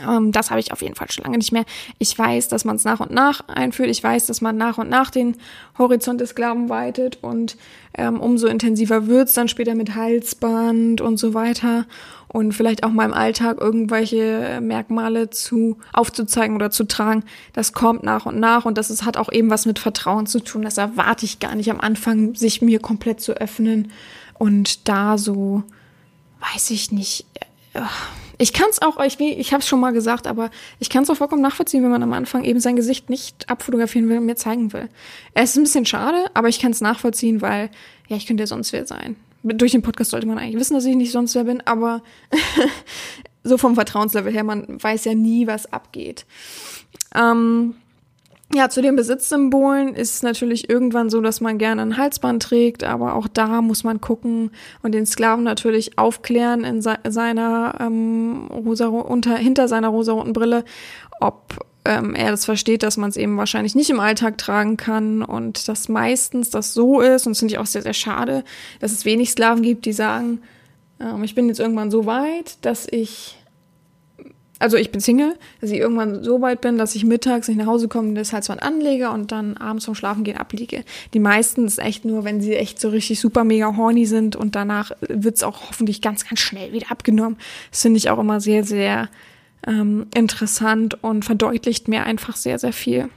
[0.00, 1.64] Ähm, das habe ich auf jeden Fall schon lange nicht mehr.
[1.98, 3.90] Ich weiß, dass man es nach und nach einführt.
[3.90, 5.36] Ich weiß, dass man nach und nach den
[5.78, 7.56] Horizont des Sklaven weitet und
[7.96, 11.86] ähm, umso intensiver wird's dann später mit Halsband und so weiter
[12.28, 17.22] und vielleicht auch mal im Alltag irgendwelche Merkmale zu aufzuzeigen oder zu tragen.
[17.52, 20.40] Das kommt nach und nach und das ist, hat auch eben was mit Vertrauen zu
[20.40, 20.62] tun.
[20.62, 23.92] Das erwarte ich gar nicht am Anfang, sich mir komplett zu öffnen
[24.38, 25.62] und da so
[26.52, 27.26] weiß ich nicht.
[28.38, 31.10] Ich kann es auch, ich, ich habe es schon mal gesagt, aber ich kann es
[31.10, 34.36] auch vollkommen nachvollziehen, wenn man am Anfang eben sein Gesicht nicht abfotografieren will und mir
[34.36, 34.88] zeigen will.
[35.34, 37.70] Es ist ein bisschen schade, aber ich kann es nachvollziehen, weil,
[38.08, 39.16] ja, ich könnte ja sonst wer sein.
[39.42, 42.02] Durch den Podcast sollte man eigentlich wissen, dass ich nicht sonst wer bin, aber
[43.44, 46.26] so vom Vertrauenslevel her, man weiß ja nie, was abgeht.
[47.14, 47.76] Ähm,
[48.52, 52.84] ja, zu den Besitzsymbolen ist es natürlich irgendwann so, dass man gerne ein Halsband trägt,
[52.84, 54.50] aber auch da muss man gucken
[54.82, 60.64] und den Sklaven natürlich aufklären in se seiner ähm, rosa unter hinter seiner rosaroten Brille,
[61.20, 65.22] ob ähm, er das versteht, dass man es eben wahrscheinlich nicht im Alltag tragen kann
[65.22, 68.44] und dass meistens das so ist und das finde ich auch sehr sehr schade,
[68.78, 70.42] dass es wenig Sklaven gibt, die sagen,
[71.00, 73.38] ähm, ich bin jetzt irgendwann so weit, dass ich
[74.60, 77.66] also ich bin Single, dass ich irgendwann so weit bin, dass ich mittags nicht nach
[77.66, 80.84] Hause komme, das Halsband anlege und dann abends vom Schlafengehen abliege.
[81.12, 84.54] Die meisten ist echt nur, wenn sie echt so richtig super mega horny sind und
[84.54, 87.36] danach wird's auch hoffentlich ganz, ganz schnell wieder abgenommen.
[87.70, 89.08] Das finde ich auch immer sehr, sehr
[89.66, 93.08] ähm, interessant und verdeutlicht mir einfach sehr, sehr viel.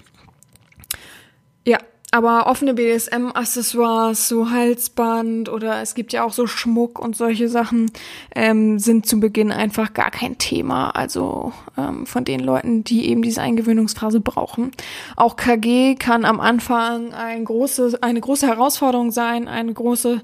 [1.66, 1.78] Ja,
[2.18, 7.92] aber offene BDSM-Accessoires, so Halsband oder es gibt ja auch so Schmuck und solche Sachen,
[8.34, 10.90] ähm, sind zu Beginn einfach gar kein Thema.
[10.90, 14.72] Also ähm, von den Leuten, die eben diese Eingewöhnungsphase brauchen.
[15.16, 20.24] Auch KG kann am Anfang ein große, eine große Herausforderung sein, eine große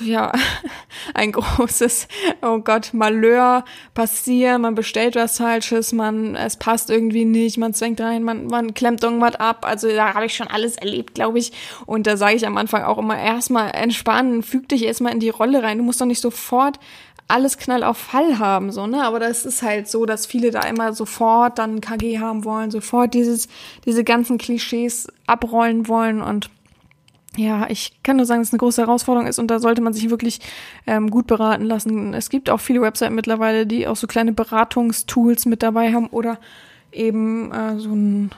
[0.00, 0.32] ja,
[1.14, 2.08] ein großes,
[2.42, 8.00] oh Gott, Malheur passieren, man bestellt was Falsches, man, es passt irgendwie nicht, man zwängt
[8.00, 9.66] rein, man, man klemmt irgendwas ab.
[9.66, 11.52] Also da habe ich schon alles erlebt, glaube ich.
[11.84, 15.30] Und da sage ich am Anfang auch immer erstmal entspannen, füg dich erstmal in die
[15.30, 15.78] Rolle rein.
[15.78, 16.78] Du musst doch nicht sofort
[17.28, 19.02] alles knall auf Fall haben, so, ne?
[19.02, 23.14] Aber das ist halt so, dass viele da immer sofort dann KG haben wollen, sofort
[23.14, 23.48] dieses,
[23.84, 26.50] diese ganzen Klischees abrollen wollen und
[27.36, 29.92] ja, ich kann nur sagen, dass es eine große Herausforderung ist und da sollte man
[29.92, 30.40] sich wirklich
[30.86, 32.14] ähm, gut beraten lassen.
[32.14, 36.38] Es gibt auch viele Webseiten mittlerweile, die auch so kleine Beratungstools mit dabei haben oder
[36.92, 38.30] eben äh, so ein,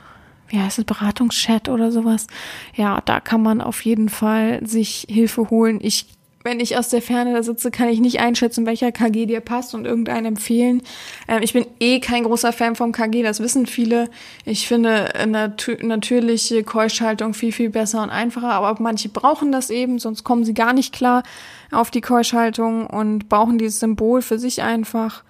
[0.49, 2.27] wie heißt es, Beratungschat oder sowas.
[2.75, 5.79] Ja, da kann man auf jeden Fall sich Hilfe holen.
[5.81, 6.07] Ich
[6.49, 9.75] wenn ich aus der Ferne da sitze, kann ich nicht einschätzen, welcher KG dir passt
[9.75, 10.83] und irgendeinen empfehlen.
[11.29, 14.09] Ähm, ich bin eh kein großer Fan vom KG, das wissen viele.
[14.47, 19.99] Ich finde nat natürliche Keuschhaltung viel, viel besser und einfacher, aber manche brauchen das eben,
[19.99, 21.23] sonst kommen sie gar nicht klar
[21.71, 25.25] auf die Keuschhaltung und brauchen dieses Symbol für sich einfach.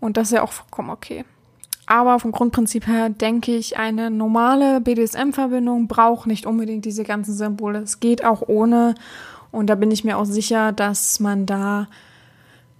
[0.00, 1.24] Und das ist ja auch vollkommen okay.
[1.86, 7.78] Aber vom Grundprinzip her denke ich, eine normale BDSM-Verbindung braucht nicht unbedingt diese ganzen Symbole.
[7.78, 8.94] Es geht auch ohne.
[9.50, 11.88] Und da bin ich mir auch sicher, dass man da,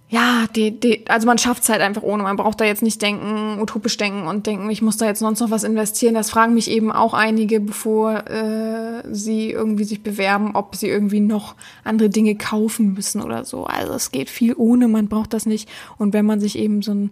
[0.07, 2.23] ja, die, die, also man schafft es halt einfach ohne.
[2.23, 5.39] Man braucht da jetzt nicht denken, utopisch denken und denken, ich muss da jetzt sonst
[5.39, 6.13] noch was investieren.
[6.13, 11.19] Das fragen mich eben auch einige, bevor äh, sie irgendwie sich bewerben, ob sie irgendwie
[11.19, 13.65] noch andere Dinge kaufen müssen oder so.
[13.65, 15.69] Also es geht viel ohne, man braucht das nicht.
[15.97, 17.11] Und wenn man sich eben so ein,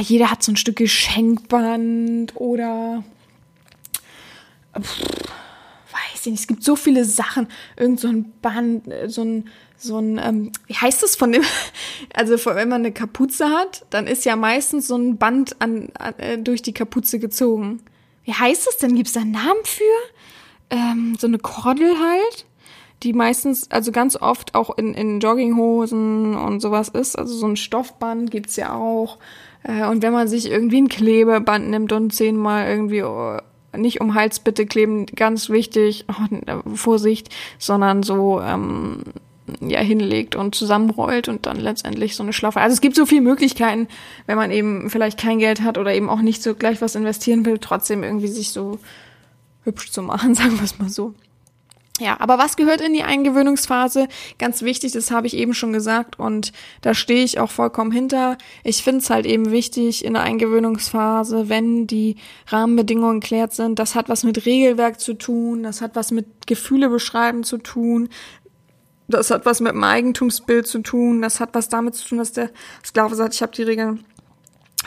[0.00, 3.04] jeder hat so ein Stück Geschenkband oder
[4.80, 5.04] pff,
[6.12, 9.48] weiß ich nicht, es gibt so viele Sachen, irgend so ein Band, äh, so ein,
[9.76, 11.42] so ein, ähm, wie heißt das von dem,
[12.14, 16.14] also wenn man eine Kapuze hat, dann ist ja meistens so ein Band an, an
[16.18, 17.80] äh, durch die Kapuze gezogen.
[18.24, 18.94] Wie heißt das denn?
[18.94, 19.82] Gibt es da einen Namen für?
[20.70, 22.46] Ähm, so eine Kordel halt,
[23.02, 27.18] die meistens, also ganz oft auch in, in Jogginghosen und sowas ist.
[27.18, 29.18] Also so ein Stoffband gibt's ja auch.
[29.64, 33.38] Äh, und wenn man sich irgendwie ein Klebeband nimmt und zehnmal irgendwie oh,
[33.76, 39.02] nicht um Hals bitte kleben, ganz wichtig, oh, Vorsicht, sondern so ähm,
[39.60, 42.60] ja hinlegt und zusammenrollt und dann letztendlich so eine Schlaufe.
[42.60, 43.88] Also es gibt so viele Möglichkeiten,
[44.26, 47.44] wenn man eben vielleicht kein Geld hat oder eben auch nicht so gleich was investieren
[47.44, 48.78] will, trotzdem irgendwie sich so
[49.64, 51.14] hübsch zu machen, sagen wir es mal so.
[52.02, 54.08] Ja, aber was gehört in die Eingewöhnungsphase?
[54.36, 58.38] Ganz wichtig, das habe ich eben schon gesagt und da stehe ich auch vollkommen hinter.
[58.64, 62.16] Ich finde es halt eben wichtig in der Eingewöhnungsphase, wenn die
[62.48, 63.78] Rahmenbedingungen klärt sind.
[63.78, 68.08] Das hat was mit Regelwerk zu tun, das hat was mit Gefühle beschreiben zu tun,
[69.06, 72.32] das hat was mit dem Eigentumsbild zu tun, das hat was damit zu tun, dass
[72.32, 72.50] der
[72.84, 74.04] Sklave sagt, ich habe die Regeln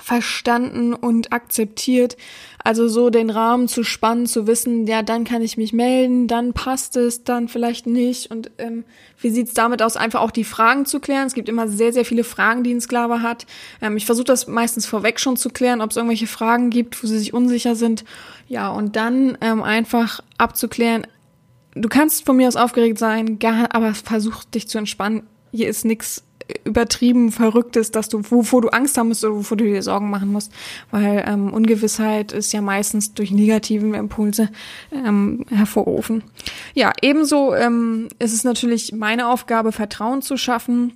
[0.05, 2.15] verstanden und akzeptiert.
[2.63, 6.53] Also so den Rahmen zu spannen, zu wissen, ja, dann kann ich mich melden, dann
[6.53, 8.29] passt es, dann vielleicht nicht.
[8.29, 8.83] Und ähm,
[9.19, 11.25] wie sieht's damit aus, einfach auch die Fragen zu klären?
[11.25, 13.47] Es gibt immer sehr, sehr viele Fragen, die ein Sklave hat.
[13.81, 17.07] Ähm, ich versuche das meistens vorweg schon zu klären, ob es irgendwelche Fragen gibt, wo
[17.07, 18.05] sie sich unsicher sind.
[18.47, 21.07] Ja, und dann ähm, einfach abzuklären,
[21.73, 23.39] du kannst von mir aus aufgeregt sein,
[23.71, 25.23] aber versuch dich zu entspannen.
[25.51, 26.23] Hier ist nichts
[26.63, 30.09] übertrieben verrückt ist, dass du, wovor du Angst haben musst oder wovor du dir Sorgen
[30.09, 30.51] machen musst,
[30.91, 34.49] weil ähm, Ungewissheit ist ja meistens durch negativen Impulse
[34.91, 36.23] ähm, hervorrufen.
[36.73, 40.93] Ja, ebenso ähm, ist es natürlich meine Aufgabe, Vertrauen zu schaffen.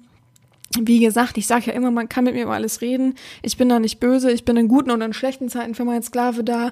[0.80, 3.16] Wie gesagt, ich sage ja immer, man kann mit mir über alles reden.
[3.42, 6.04] Ich bin da nicht böse, ich bin in guten und in schlechten Zeiten für meinen
[6.04, 6.72] Sklave da.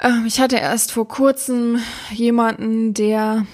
[0.00, 1.78] Ähm, ich hatte erst vor kurzem
[2.10, 3.46] jemanden, der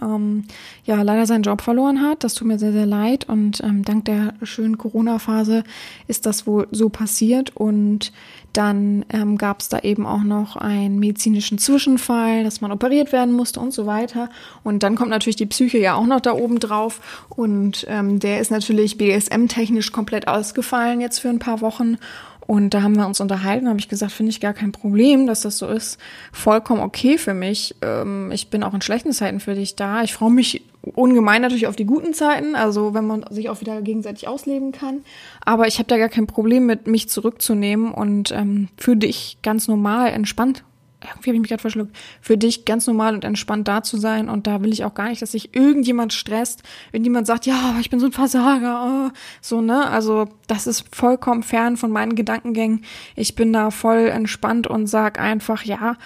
[0.00, 0.44] ähm,
[0.84, 2.24] ja leider seinen Job verloren hat.
[2.24, 3.28] Das tut mir sehr, sehr leid.
[3.28, 5.64] Und ähm, dank der schönen Corona-Phase
[6.06, 7.56] ist das wohl so passiert.
[7.56, 8.12] Und
[8.52, 13.34] dann ähm, gab es da eben auch noch einen medizinischen Zwischenfall, dass man operiert werden
[13.34, 14.28] musste und so weiter.
[14.62, 17.24] Und dann kommt natürlich die Psyche ja auch noch da oben drauf.
[17.28, 21.98] Und ähm, der ist natürlich BSM-technisch komplett ausgefallen jetzt für ein paar Wochen.
[22.46, 25.42] Und da haben wir uns unterhalten, habe ich gesagt, finde ich gar kein Problem, dass
[25.42, 25.98] das so ist.
[26.32, 27.74] Vollkommen okay für mich.
[27.80, 30.02] Ähm, ich bin auch in schlechten Zeiten für dich da.
[30.02, 33.80] Ich freue mich ungemein natürlich auf die guten Zeiten, also wenn man sich auch wieder
[33.80, 35.00] gegenseitig ausleben kann.
[35.44, 39.66] Aber ich habe da gar kein Problem mit, mich zurückzunehmen und ähm, für dich ganz
[39.66, 40.62] normal entspannt
[41.10, 44.28] irgendwie habe ich mich gerade verschluckt, für dich ganz normal und entspannt da zu sein.
[44.28, 46.62] Und da will ich auch gar nicht, dass sich irgendjemand stresst,
[46.92, 49.10] wenn jemand sagt, ja, ich bin so ein Versager, oh.
[49.40, 49.88] so, ne?
[49.88, 52.84] Also das ist vollkommen fern von meinen Gedankengängen.
[53.16, 55.96] Ich bin da voll entspannt und sag einfach, ja,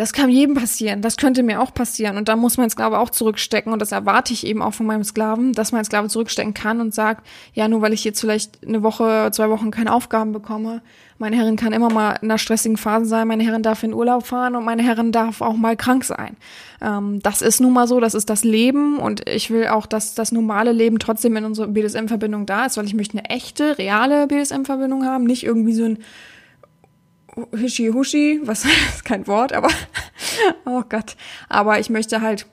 [0.00, 1.02] das kann jedem passieren.
[1.02, 2.16] Das könnte mir auch passieren.
[2.16, 3.70] Und da muss mein Sklave auch zurückstecken.
[3.70, 6.94] Und das erwarte ich eben auch von meinem Sklaven, dass mein Sklave zurückstecken kann und
[6.94, 10.80] sagt, ja, nur weil ich jetzt vielleicht eine Woche, zwei Wochen keine Aufgaben bekomme,
[11.18, 14.26] meine Herrin kann immer mal in einer stressigen Phase sein, meine Herrin darf in Urlaub
[14.26, 16.38] fahren und meine Herrin darf auch mal krank sein.
[16.80, 20.14] Ähm, das ist nun mal so, das ist das Leben und ich will auch, dass
[20.14, 24.28] das normale Leben trotzdem in unserer BDSM-Verbindung da ist, weil ich möchte eine echte, reale
[24.28, 25.98] BDSM-Verbindung haben, nicht irgendwie so ein
[27.52, 29.68] Hischi-Huschi, was ist kein Wort, aber
[30.64, 31.16] oh Gott.
[31.48, 32.46] Aber ich möchte halt,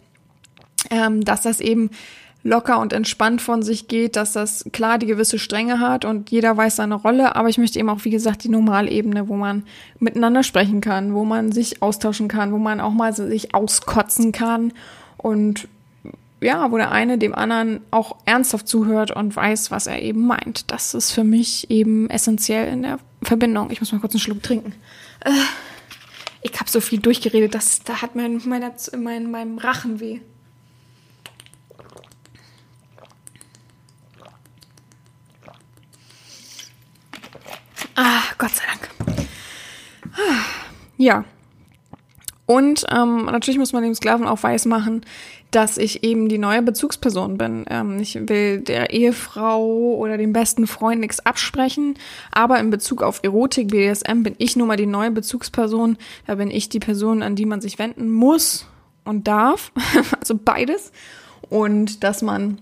[0.89, 1.89] ähm, dass das eben
[2.43, 6.55] locker und entspannt von sich geht, dass das klar die gewisse Strenge hat und jeder
[6.55, 9.63] weiß seine Rolle, aber ich möchte eben auch, wie gesagt, die Normalebene, wo man
[9.99, 14.71] miteinander sprechen kann, wo man sich austauschen kann, wo man auch mal sich auskotzen kann
[15.17, 15.67] und
[16.39, 20.71] ja, wo der eine dem anderen auch ernsthaft zuhört und weiß, was er eben meint.
[20.71, 23.71] Das ist für mich eben essentiell in der Verbindung.
[23.71, 24.73] Ich muss mal kurz einen Schluck trinken.
[25.21, 25.31] Äh,
[26.41, 30.19] ich habe so viel durchgeredet, dass da hat mein, mein, mein, mein Rachen weh.
[37.95, 39.27] Ah, Gott sei Dank.
[40.13, 40.45] Ah,
[40.97, 41.25] ja.
[42.45, 45.05] Und ähm, natürlich muss man dem Sklaven auch weiß machen,
[45.51, 47.65] dass ich eben die neue Bezugsperson bin.
[47.69, 51.95] Ähm, ich will der Ehefrau oder dem besten Freund nichts absprechen,
[52.31, 55.97] aber in Bezug auf Erotik, BDSM bin ich nun mal die neue Bezugsperson.
[56.25, 58.67] Da bin ich die Person, an die man sich wenden muss
[59.03, 59.71] und darf.
[60.19, 60.91] also beides.
[61.49, 62.59] Und dass man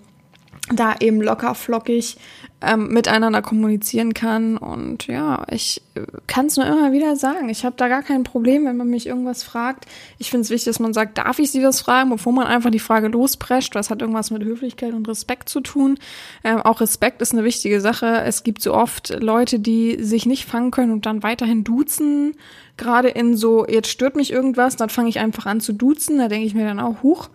[0.74, 2.18] da eben locker flockig
[2.66, 4.58] ähm, miteinander kommunizieren kann.
[4.58, 7.50] Und ja, ich äh, kann es nur immer wieder sagen.
[7.50, 9.86] Ich habe da gar kein Problem, wenn man mich irgendwas fragt.
[10.18, 12.72] Ich finde es wichtig, dass man sagt, darf ich Sie das fragen, bevor man einfach
[12.72, 13.76] die Frage losprescht.
[13.76, 15.98] Das hat irgendwas mit Höflichkeit und Respekt zu tun.
[16.44, 18.22] Ähm, auch Respekt ist eine wichtige Sache.
[18.26, 22.36] Es gibt so oft Leute, die sich nicht fangen können und dann weiterhin duzen.
[22.78, 26.18] Gerade in so, jetzt stört mich irgendwas, dann fange ich einfach an zu duzen.
[26.18, 27.30] Da denke ich mir dann auch, huch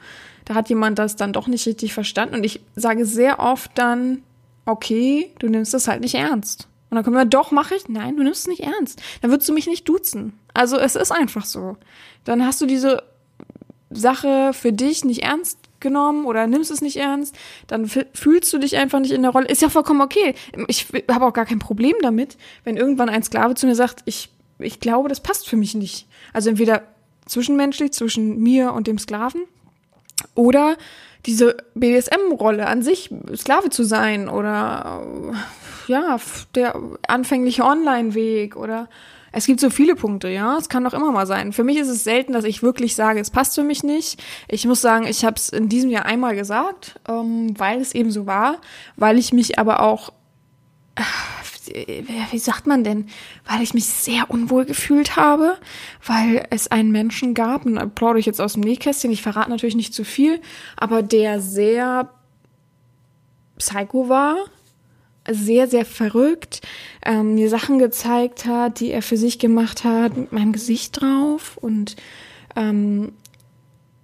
[0.51, 2.35] da hat jemand das dann doch nicht richtig verstanden.
[2.35, 4.25] Und ich sage sehr oft dann,
[4.71, 6.69] okay, du nimmst das halt nicht ernst.
[6.91, 7.89] Und dann kommt man, doch, mache ich.
[7.89, 9.01] Nein, du nimmst es nicht ernst.
[9.23, 10.33] Dann würdest du mich nicht duzen.
[10.55, 11.77] Also es ist einfach so.
[12.25, 13.03] Dann hast du diese
[13.91, 17.35] Sache für dich nicht ernst genommen oder nimmst es nicht ernst,
[17.67, 19.49] dann fühlst du dich einfach nicht in der Rolle.
[19.49, 20.35] Ist ja vollkommen okay.
[20.69, 24.31] Ich habe auch gar kein Problem damit, wenn irgendwann ein Sklave zu mir sagt, ich,
[24.59, 26.07] ich glaube, das passt für mich nicht.
[26.33, 26.83] Also entweder
[27.27, 29.43] zwischenmenschlich, zwischen mir und dem Sklaven,
[30.35, 30.77] oder
[31.27, 35.03] diese BDSM-Rolle an sich, Sklave zu sein oder
[35.87, 36.19] ja,
[36.55, 38.89] der anfängliche Online-Weg oder
[39.33, 40.57] es gibt so viele Punkte, ja.
[40.57, 41.53] Es kann doch immer mal sein.
[41.53, 44.21] Für mich ist es selten, dass ich wirklich sage, es passt für mich nicht.
[44.49, 48.11] Ich muss sagen, ich habe es in diesem Jahr einmal gesagt, ähm, weil es eben
[48.11, 48.61] so war,
[48.97, 50.13] weil ich mich aber auch
[52.31, 53.07] wie sagt man denn,
[53.47, 55.57] weil ich mich sehr unwohl gefühlt habe,
[56.05, 59.77] weil es einen Menschen gab, und applaudere ich jetzt aus dem Nähkästchen, ich verrate natürlich
[59.77, 60.41] nicht zu viel,
[60.77, 62.11] aber der sehr
[63.59, 64.37] psycho war,
[65.29, 66.63] sehr, sehr verrückt,
[67.05, 71.57] ähm, mir Sachen gezeigt hat, die er für sich gemacht hat, mit meinem Gesicht drauf
[71.59, 71.97] und
[72.57, 73.13] ähm,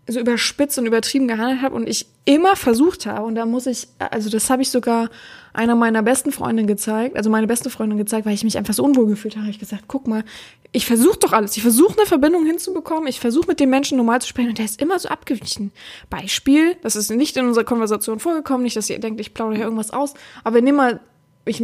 [0.07, 3.89] so überspitzt und übertrieben gehandelt habe und ich immer versucht habe, und da muss ich,
[3.99, 5.11] also das habe ich sogar
[5.57, 8.85] einer meiner besten Freundinnen gezeigt, also meine beste Freundin gezeigt, weil ich mich einfach so
[8.85, 9.49] unwohl gefühlt habe.
[9.49, 10.25] Ich gesagt, guck mal,
[10.73, 11.57] ich versuche doch alles.
[11.57, 13.09] Ich versuche eine Verbindung hinzubekommen.
[13.09, 15.73] Ich versuche mit dem Menschen normal zu sprechen und der ist immer so abgewichen.
[16.11, 19.65] Beispiel, das ist nicht in unserer Konversation vorgekommen, nicht, dass ihr denkt, ich plaudere hier
[19.65, 20.15] irgendwas aus,
[20.45, 21.01] aber nimm mal,
[21.47, 21.63] ich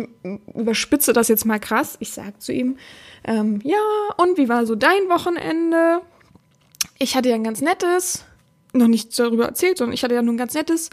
[0.54, 1.96] überspitze das jetzt mal krass.
[2.00, 2.78] Ich sag zu ihm,
[3.24, 3.78] ähm, ja,
[4.16, 6.00] und wie war so dein Wochenende?
[6.98, 8.24] Ich hatte ja ein ganz nettes,
[8.72, 10.88] noch nichts darüber erzählt, sondern ich hatte ja nur ein ganz nettes.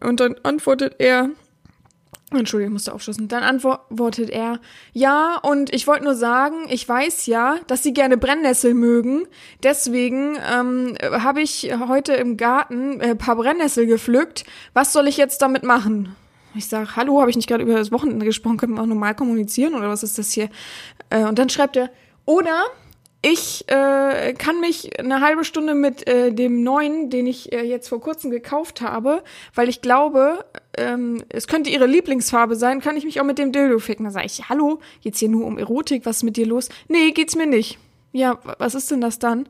[0.00, 1.30] Und dann antwortet er,
[2.38, 3.28] Entschuldigung, ich musste aufschließen.
[3.28, 4.60] Dann antwortet er,
[4.92, 9.26] ja, und ich wollte nur sagen, ich weiß ja, dass Sie gerne Brennnessel mögen.
[9.62, 14.44] Deswegen ähm, habe ich heute im Garten ein äh, paar Brennnessel gepflückt.
[14.72, 16.14] Was soll ich jetzt damit machen?
[16.54, 18.56] Ich sage, hallo, habe ich nicht gerade über das Wochenende gesprochen?
[18.56, 20.48] Können wir auch normal kommunizieren oder was ist das hier?
[21.10, 21.90] Äh, und dann schreibt er,
[22.24, 22.64] oder
[23.26, 27.88] ich äh, kann mich eine halbe Stunde mit äh, dem neuen, den ich äh, jetzt
[27.88, 29.22] vor kurzem gekauft habe,
[29.54, 30.44] weil ich glaube,
[30.78, 34.04] ähm, es könnte ihre Lieblingsfarbe sein, kann ich mich auch mit dem Dildo ficken.
[34.04, 36.68] Da sage ich, hallo, geht's hier nur um Erotik, was ist mit dir los?
[36.88, 37.78] Nee, geht's mir nicht.
[38.12, 39.48] Ja, was ist denn das dann?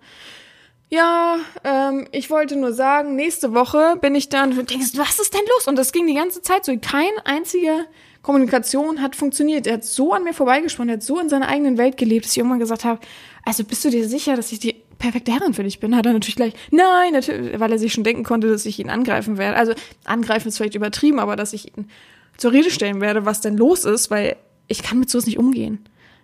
[0.90, 5.34] Ja, ähm, ich wollte nur sagen, nächste Woche bin ich dann, und denkst, was ist
[5.34, 5.66] denn los?
[5.66, 6.76] Und das ging die ganze Zeit so.
[6.78, 7.86] Kein einziger
[8.22, 9.66] Kommunikation hat funktioniert.
[9.66, 12.32] Er hat so an mir vorbeigesprochen, er hat so in seiner eigenen Welt gelebt, dass
[12.32, 13.00] ich irgendwann gesagt habe,
[13.44, 15.96] also bist du dir sicher, dass ich die perfekte Herrin für dich bin?
[15.96, 18.90] Hat er natürlich gleich, nein, natürlich, weil er sich schon denken konnte, dass ich ihn
[18.90, 19.56] angreifen werde.
[19.56, 19.74] Also
[20.04, 21.88] angreifen ist vielleicht übertrieben, aber dass ich ihn
[22.36, 24.36] zur Rede stellen werde, was denn los ist, weil
[24.68, 25.80] ich kann mit sowas nicht umgehen.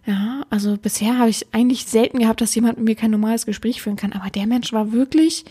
[0.07, 3.83] Ja, also bisher habe ich eigentlich selten gehabt, dass jemand mit mir kein normales Gespräch
[3.83, 4.13] führen kann.
[4.13, 5.45] Aber der Mensch war wirklich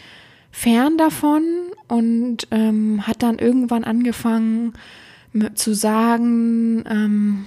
[0.52, 1.44] fern davon
[1.88, 4.74] und ähm, hat dann irgendwann angefangen,
[5.54, 7.46] zu sagen, ähm,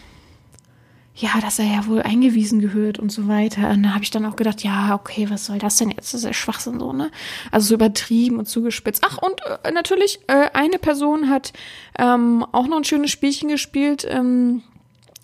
[1.22, 3.70] ja, dass er ja wohl eingewiesen gehört und so weiter.
[3.70, 6.12] Und da habe ich dann auch gedacht, ja, okay, was soll das denn jetzt?
[6.12, 7.12] Das ist ja Schwachsinn so, ne?
[7.52, 9.04] Also so übertrieben und zugespitzt.
[9.06, 11.52] Ach, und äh, natürlich, äh, eine Person hat
[11.96, 14.04] ähm, auch noch ein schönes Spielchen gespielt.
[14.08, 14.62] Ähm,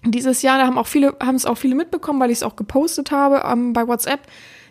[0.04, 2.54] dieses Jahr, da haben auch viele, haben es auch viele mitbekommen, weil ich es auch
[2.54, 4.20] gepostet habe ähm, bei WhatsApp,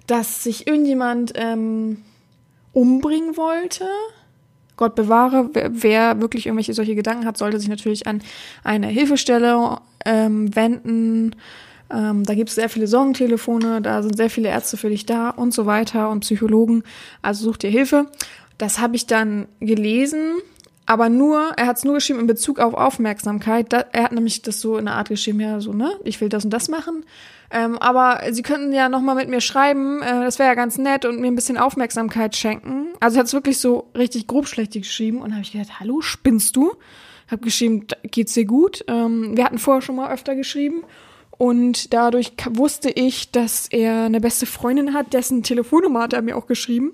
[0.08, 2.04] dass sich irgendjemand ähm,
[2.72, 3.86] umbringen wollte
[4.78, 8.22] Gott bewahre, wer, wirklich irgendwelche solche Gedanken hat, sollte sich natürlich an
[8.64, 11.36] eine Hilfestelle ähm, wenden.
[11.90, 15.30] Ähm, da gibt es sehr viele Sorgentelefone, da sind sehr viele Ärzte für dich da
[15.30, 16.84] und so weiter und Psychologen.
[17.22, 18.08] Also such dir Hilfe.
[18.58, 20.38] Das habe ich dann gelesen,
[20.88, 23.72] aber nur, er hat es nur geschrieben in Bezug auf Aufmerksamkeit.
[23.74, 26.30] Da, er hat nämlich das so in einer Art geschrieben, ja, so, ne, ich will
[26.30, 27.06] das und das machen.
[27.52, 31.04] Ähm, aber sie könnten ja nochmal mit mir schreiben, äh, das wäre ja ganz nett
[31.04, 32.88] und mir ein bisschen Aufmerksamkeit schenken.
[33.02, 36.56] Also er hat es wirklich so richtig grobschlächtig geschrieben und habe ich gedacht, hallo, spinnst
[36.56, 36.74] du?
[37.30, 38.86] Hab geschrieben, geht's dir gut?
[38.88, 40.84] Ähm, wir hatten vorher schon mal öfter geschrieben
[41.32, 46.38] und dadurch wusste ich, dass er eine beste Freundin hat, dessen Telefonnummer hat er mir
[46.38, 46.94] auch geschrieben.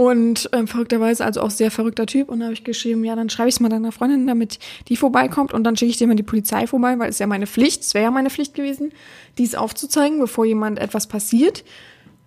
[0.00, 2.30] Und ähm, verrückterweise, also auch sehr verrückter Typ.
[2.30, 4.96] Und da habe ich geschrieben, ja, dann schreibe ich es mal deiner Freundin, damit die
[4.96, 5.52] vorbeikommt.
[5.52, 7.92] Und dann schicke ich dir mal die Polizei vorbei, weil es ja meine Pflicht, es
[7.92, 8.92] wäre ja meine Pflicht gewesen,
[9.36, 11.64] dies aufzuzeigen, bevor jemand etwas passiert.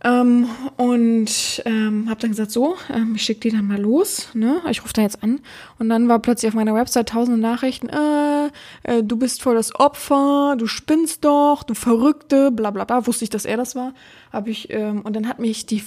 [0.04, 4.28] Ähm, und ähm, habe dann gesagt, so, ähm, ich schicke die dann mal los.
[4.36, 4.62] Ne?
[4.70, 5.40] Ich rufe da jetzt an.
[5.80, 8.50] Und dann war plötzlich auf meiner Website tausende Nachrichten, äh,
[8.84, 13.08] äh, du bist voll das Opfer, du spinnst doch, du Verrückte, bla bla bla.
[13.08, 13.96] Wusste ich, dass er das war.
[14.32, 15.82] Hab ich, ähm, und dann hat mich die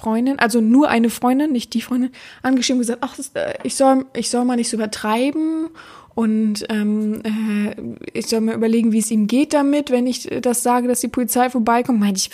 [0.00, 2.10] Freundin, also nur eine Freundin, nicht die Freundin,
[2.42, 5.68] angeschrieben und gesagt, ach, das, äh, ich soll, ich soll mal nicht so übertreiben
[6.14, 10.62] und ähm, äh, ich soll mir überlegen, wie es ihm geht damit, wenn ich das
[10.62, 12.00] sage, dass die Polizei vorbeikommt.
[12.00, 12.30] Meinte ich,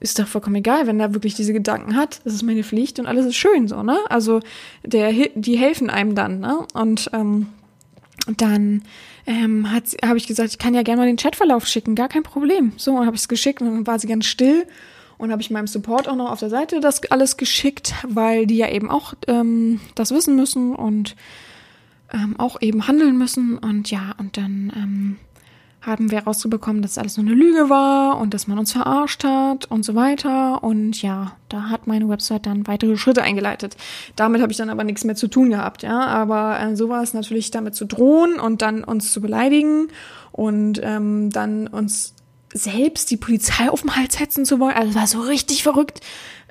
[0.00, 2.20] ist doch vollkommen egal, wenn er wirklich diese Gedanken hat.
[2.24, 3.98] Das ist meine Pflicht und alles ist schön so, ne?
[4.08, 4.40] Also
[4.84, 6.66] der, die helfen einem dann, ne?
[6.74, 7.48] Und ähm,
[8.36, 8.82] dann
[9.26, 12.72] ähm, habe ich gesagt, ich kann ja gerne mal den Chatverlauf schicken, gar kein Problem.
[12.76, 14.66] So, habe ich es geschickt und dann war sie ganz still
[15.18, 18.56] und habe ich meinem Support auch noch auf der Seite das alles geschickt, weil die
[18.56, 21.16] ja eben auch ähm, das wissen müssen und
[22.12, 23.58] ähm, auch eben handeln müssen.
[23.58, 25.16] Und ja, und dann ähm,
[25.80, 29.66] haben wir rausbekommen, dass alles nur eine Lüge war und dass man uns verarscht hat
[29.66, 30.62] und so weiter.
[30.62, 33.76] Und ja, da hat meine Website dann weitere Schritte eingeleitet.
[34.16, 36.00] Damit habe ich dann aber nichts mehr zu tun gehabt, ja.
[36.06, 39.88] Aber äh, so war es natürlich damit zu drohen und dann uns zu beleidigen
[40.32, 42.14] und ähm, dann uns
[42.52, 44.74] selbst die Polizei auf den Hals hetzen zu wollen.
[44.74, 46.00] Also war so richtig verrückt.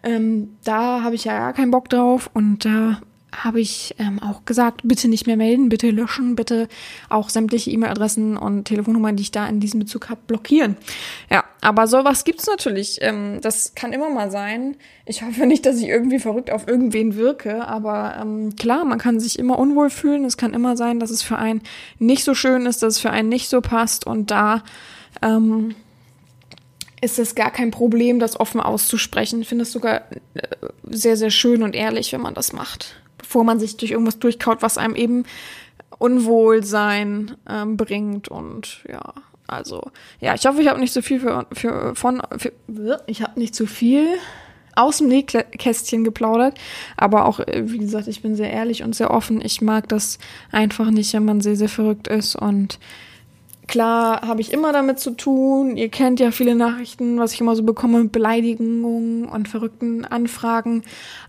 [0.03, 3.01] Ähm, da habe ich ja gar keinen Bock drauf und da
[3.43, 6.67] habe ich ähm, auch gesagt, bitte nicht mehr melden, bitte löschen, bitte
[7.09, 10.77] auch sämtliche E-Mail-Adressen und Telefonnummern, die ich da in diesem Bezug habe, blockieren.
[11.29, 12.99] Ja, aber sowas gibt's natürlich.
[13.01, 14.75] Ähm, das kann immer mal sein.
[15.05, 19.19] Ich hoffe nicht, dass ich irgendwie verrückt auf irgendwen wirke, aber ähm, klar, man kann
[19.19, 20.25] sich immer unwohl fühlen.
[20.25, 21.61] Es kann immer sein, dass es für einen
[21.99, 24.63] nicht so schön ist, dass es für einen nicht so passt und da
[25.21, 25.75] ähm,
[27.07, 29.41] ist es gar kein Problem, das offen auszusprechen.
[29.41, 30.01] Ich finde es sogar
[30.33, 30.41] äh,
[30.89, 34.61] sehr, sehr schön und ehrlich, wenn man das macht, bevor man sich durch irgendwas durchkaut,
[34.61, 35.23] was einem eben
[35.97, 39.13] Unwohlsein ähm, bringt und ja.
[39.49, 42.51] Also, ja, ich hoffe, ich habe nicht so viel für, für von für,
[43.07, 44.05] ich habe nicht zu so viel
[44.75, 46.59] aus dem Nähkästchen geplaudert,
[46.97, 49.39] aber auch äh, wie gesagt, ich bin sehr ehrlich und sehr offen.
[49.41, 50.19] Ich mag das
[50.51, 52.77] einfach nicht, wenn man sehr sehr verrückt ist und
[53.67, 55.75] Klar habe ich immer damit zu tun.
[55.75, 60.83] Ihr kennt ja viele Nachrichten, was ich immer so bekomme mit Beleidigungen und verrückten Anfragen.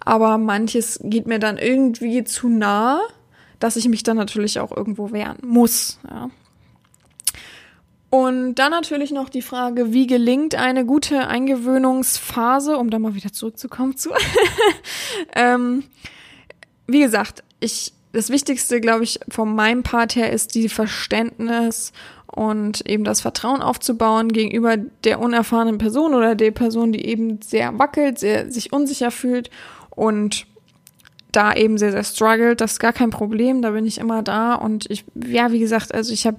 [0.05, 3.01] Aber manches geht mir dann irgendwie zu nah,
[3.59, 5.99] dass ich mich dann natürlich auch irgendwo wehren muss.
[6.09, 6.31] Ja.
[8.11, 13.33] Und dann natürlich noch die Frage, wie gelingt eine gute Eingewöhnungsphase, um da mal wieder
[13.33, 14.11] zurückzukommen zu.
[15.35, 15.85] ähm,
[16.87, 21.93] wie gesagt, ich, das Wichtigste, glaube ich, von meinem Part her ist die Verständnis
[22.33, 27.79] und eben das Vertrauen aufzubauen gegenüber der unerfahrenen Person oder der Person, die eben sehr
[27.79, 29.51] wackelt, sehr sich unsicher fühlt
[29.91, 30.47] und
[31.33, 32.61] da eben sehr, sehr struggelt.
[32.61, 35.95] Das ist gar kein Problem, da bin ich immer da und ich, ja, wie gesagt,
[35.95, 36.39] also ich habe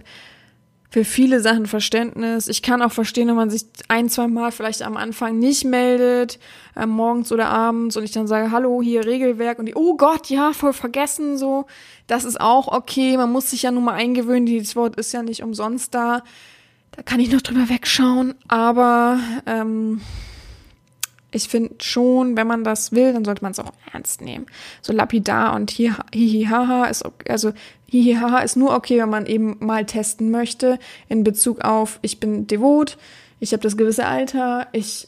[0.90, 2.48] für viele Sachen Verständnis.
[2.48, 6.40] Ich kann auch verstehen, wenn man sich ein, zwei Mal vielleicht am Anfang nicht meldet,
[6.76, 10.30] äh, morgens oder abends und ich dann sage, hallo, hier Regelwerk und die, oh Gott,
[10.30, 11.68] ja, voll vergessen, so.
[12.08, 13.18] Das ist auch okay.
[13.18, 14.48] Man muss sich ja nun mal eingewöhnen.
[14.48, 16.24] Dieses Wort ist ja nicht umsonst da.
[16.92, 18.34] Da kann ich noch drüber wegschauen.
[18.48, 20.02] Aber ähm,
[21.32, 24.46] ich finde schon, wenn man das will, dann sollte man es auch ernst nehmen.
[24.82, 27.54] So lapidar und hihihaha ist okay, also
[27.88, 32.48] hihihaha ist nur okay, wenn man eben mal testen möchte in Bezug auf ich bin
[32.48, 32.98] devot,
[33.42, 35.08] ich habe das gewisse Alter, ich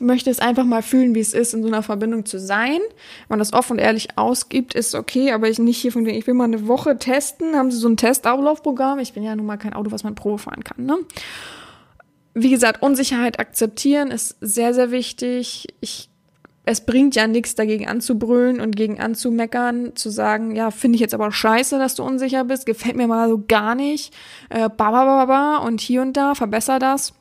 [0.00, 2.80] möchte es einfach mal fühlen, wie es ist, in so einer Verbindung zu sein.
[2.80, 6.18] Wenn man das offen und ehrlich ausgibt, ist okay, aber ich nicht hier von wegen,
[6.18, 8.98] ich will mal eine Woche testen, haben sie so ein Testauflaufprogramm.
[8.98, 10.98] Ich bin ja nun mal kein Auto, was man Probe fahren kann, ne?
[12.34, 15.66] Wie gesagt, Unsicherheit akzeptieren ist sehr, sehr wichtig.
[15.80, 16.08] Ich,
[16.64, 21.14] es bringt ja nichts dagegen anzubrüllen und gegen anzumeckern, zu sagen, ja, finde ich jetzt
[21.14, 24.14] aber scheiße, dass du unsicher bist, gefällt mir mal so gar nicht,
[24.48, 27.12] äh, ba, ba, ba, ba, und hier und da, verbessere das.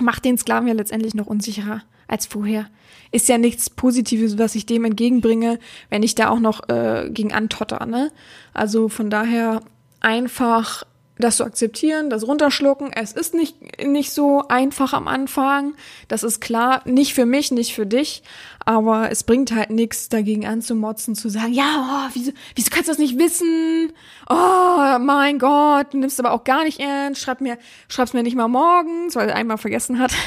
[0.00, 2.66] Macht den Sklaven ja letztendlich noch unsicherer als vorher.
[3.10, 5.58] Ist ja nichts Positives, was ich dem entgegenbringe,
[5.90, 8.12] wenn ich da auch noch äh, gegen antotter, ne?
[8.52, 9.60] Also von daher
[10.00, 10.84] einfach
[11.18, 12.90] das zu akzeptieren, das runterschlucken.
[12.92, 15.74] Es ist nicht, nicht so einfach am Anfang.
[16.08, 16.82] Das ist klar.
[16.84, 18.22] Nicht für mich, nicht für dich.
[18.64, 21.64] Aber es bringt halt nichts, dagegen anzumotzen, zu sagen, ja,
[22.06, 23.92] oh, wieso, wieso kannst du das nicht wissen?
[24.28, 27.22] Oh, mein Gott, du nimmst aber auch gar nicht ernst.
[27.22, 27.56] Schreib mir,
[27.88, 30.12] schreib's mir nicht mal morgens, weil er einmal vergessen hat.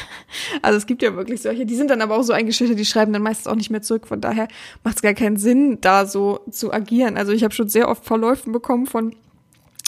[0.62, 3.14] Also es gibt ja wirklich solche, die sind dann aber auch so eingeschüchtert, die schreiben
[3.14, 4.08] dann meistens auch nicht mehr zurück.
[4.08, 4.48] Von daher
[4.84, 7.18] macht es gar keinen Sinn, da so zu agieren.
[7.18, 9.16] Also ich habe schon sehr oft Verläufen bekommen von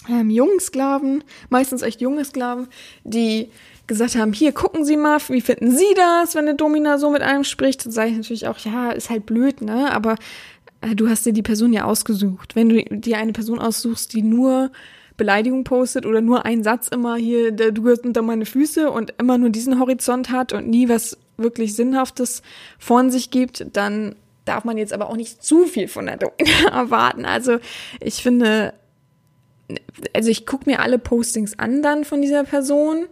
[0.09, 2.67] ähm, jungen Sklaven, meistens echt junge Sklaven,
[3.03, 3.49] die
[3.87, 7.21] gesagt haben, hier gucken Sie mal, wie finden Sie das, wenn eine Domina so mit
[7.21, 7.85] einem spricht?
[7.85, 9.91] Dann sage ich natürlich auch, ja, ist halt blöd, ne?
[9.91, 10.15] Aber
[10.81, 12.55] äh, du hast dir die Person ja ausgesucht.
[12.55, 14.71] Wenn du dir eine Person aussuchst, die nur
[15.17, 19.13] Beleidigung postet oder nur einen Satz immer hier, der, du gehörst unter meine Füße und
[19.19, 22.41] immer nur diesen Horizont hat und nie was wirklich Sinnhaftes
[22.79, 26.69] von sich gibt, dann darf man jetzt aber auch nicht zu viel von der Domina
[26.71, 27.25] erwarten.
[27.25, 27.57] Also
[27.99, 28.73] ich finde,
[30.13, 33.05] also ich gucke mir alle Postings an dann von dieser Person.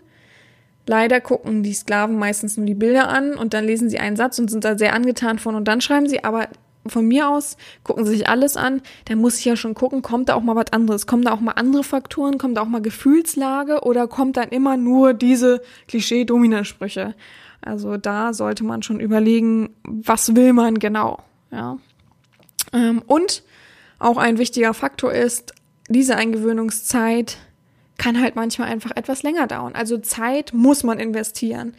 [0.88, 4.39] Leider gucken die Sklaven meistens nur die Bilder an und dann lesen sie einen Satz
[4.39, 6.47] und sind da sehr angetan von und dann schreiben sie, aber
[6.88, 10.30] von mir aus gucken sie sich alles an, dann muss ich ja schon gucken, kommt
[10.30, 12.82] da auch mal was anderes, kommen da auch mal andere Faktoren, kommt da auch mal
[12.82, 17.14] Gefühlslage oder kommt dann immer nur diese Klischee-Dominansprüche.
[17.62, 21.20] Also da sollte man schon überlegen, was will man genau,
[21.51, 21.78] ja.
[22.74, 23.43] Ähm, und
[23.99, 25.53] auch ein wichtiger Faktor ist,
[25.91, 27.37] diese Eingewöhnungszeit
[27.97, 29.75] kann halt manchmal einfach etwas länger dauern.
[29.75, 31.75] Also Zeit muss man investieren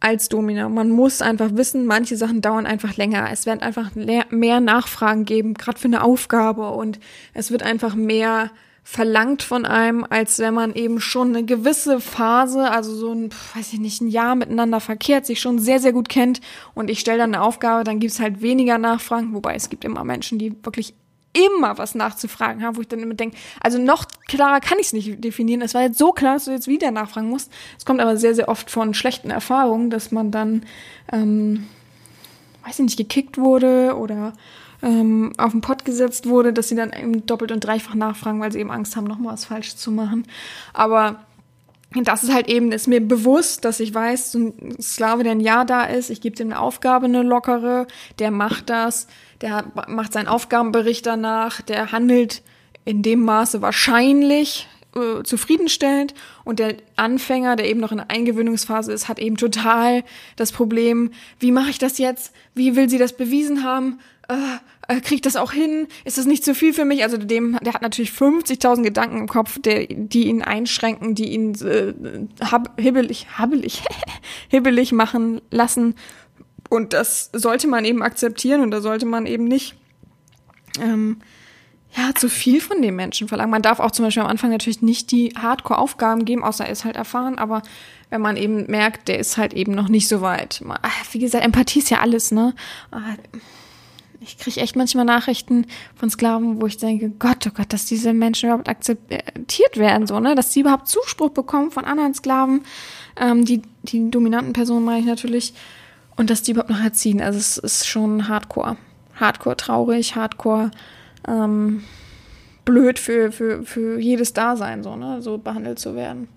[0.00, 0.68] als Domina.
[0.68, 3.28] Man muss einfach wissen, manche Sachen dauern einfach länger.
[3.30, 6.98] Es werden einfach mehr Nachfragen geben, gerade für eine Aufgabe und
[7.34, 8.50] es wird einfach mehr
[8.84, 13.72] verlangt von einem, als wenn man eben schon eine gewisse Phase, also so ein, weiß
[13.74, 16.40] ich nicht, ein Jahr miteinander verkehrt, sich schon sehr, sehr gut kennt
[16.74, 20.02] und ich stelle dann eine Aufgabe, dann gibt's halt weniger Nachfragen, wobei es gibt immer
[20.02, 20.94] Menschen, die wirklich
[21.32, 24.92] immer was nachzufragen haben, wo ich dann immer denke, also noch klarer kann ich es
[24.92, 25.62] nicht definieren.
[25.62, 27.50] Es war jetzt so klar, dass du jetzt wieder nachfragen musst.
[27.78, 30.64] Es kommt aber sehr, sehr oft von schlechten Erfahrungen, dass man dann,
[31.10, 31.66] ähm,
[32.64, 34.34] weiß ich nicht, gekickt wurde oder
[34.82, 38.52] ähm, auf den Pott gesetzt wurde, dass sie dann eben doppelt und dreifach nachfragen, weil
[38.52, 40.26] sie eben Angst haben, nochmal was falsch zu machen.
[40.74, 41.20] Aber
[42.02, 45.40] das ist halt eben, ist mir bewusst, dass ich weiß, so ein Sklave, der ein
[45.40, 47.86] Jahr da ist, ich gebe dem eine Aufgabe, eine lockere,
[48.18, 49.06] der macht das,
[49.42, 52.42] der macht seinen Aufgabenbericht danach, der handelt
[52.84, 56.14] in dem Maße wahrscheinlich äh, zufriedenstellend
[56.44, 60.04] und der Anfänger, der eben noch in der Eingewöhnungsphase ist, hat eben total
[60.36, 62.32] das Problem, wie mache ich das jetzt?
[62.54, 64.00] Wie will sie das bewiesen haben?
[64.28, 64.34] Äh,
[64.88, 65.86] äh, kriege ich das auch hin?
[66.04, 67.02] Ist das nicht zu viel für mich?
[67.02, 71.54] Also dem, der hat natürlich 50.000 Gedanken im Kopf, der, die ihn einschränken, die ihn
[71.64, 71.94] äh,
[72.44, 73.82] hab, hibbelig, habbelig,
[74.48, 75.94] hibbelig machen lassen
[76.72, 79.74] und das sollte man eben akzeptieren und da sollte man eben nicht
[80.80, 81.18] ähm,
[81.94, 83.50] ja, zu viel von dem Menschen verlangen.
[83.50, 86.86] Man darf auch zum Beispiel am Anfang natürlich nicht die Hardcore-Aufgaben geben, außer er ist
[86.86, 87.60] halt erfahren, aber
[88.08, 90.64] wenn man eben merkt, der ist halt eben noch nicht so weit.
[91.10, 92.54] Wie gesagt, Empathie ist ja alles, ne?
[94.22, 98.14] ich kriege echt manchmal Nachrichten von Sklaven, wo ich denke, Gott, oh Gott, dass diese
[98.14, 100.34] Menschen überhaupt akzeptiert werden, so, ne?
[100.34, 102.62] Dass sie überhaupt Zuspruch bekommen von anderen Sklaven,
[103.16, 105.54] ähm, die, die dominanten Personen meine ich natürlich,
[106.16, 107.20] und dass die überhaupt noch erziehen.
[107.20, 108.76] Also es ist schon hardcore.
[109.14, 110.70] Hardcore traurig, hardcore
[111.28, 111.82] ähm,
[112.64, 115.22] blöd für, für, für jedes Dasein, so, ne?
[115.22, 116.28] So behandelt zu werden.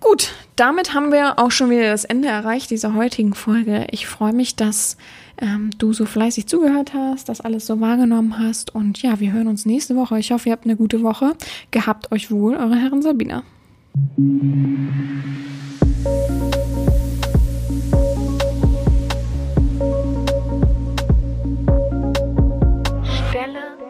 [0.00, 3.86] Gut, damit haben wir auch schon wieder das Ende erreicht dieser heutigen Folge.
[3.90, 4.96] Ich freue mich, dass
[5.38, 8.72] ähm, du so fleißig zugehört hast, das alles so wahrgenommen hast.
[8.74, 10.18] Und ja, wir hören uns nächste Woche.
[10.20, 11.34] Ich hoffe, ihr habt eine gute Woche.
[11.72, 13.42] Gehabt euch wohl, eure Herren Sabina.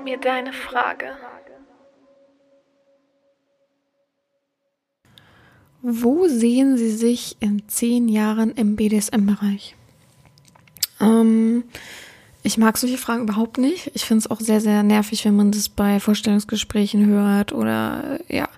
[0.08, 1.06] Mir deine Frage.
[5.82, 9.76] Wo sehen Sie sich in zehn Jahren im BDSM-Bereich?
[11.00, 11.64] Ähm,
[12.42, 13.90] ich mag solche Fragen überhaupt nicht.
[13.94, 18.48] Ich finde es auch sehr, sehr nervig, wenn man das bei Vorstellungsgesprächen hört oder ja,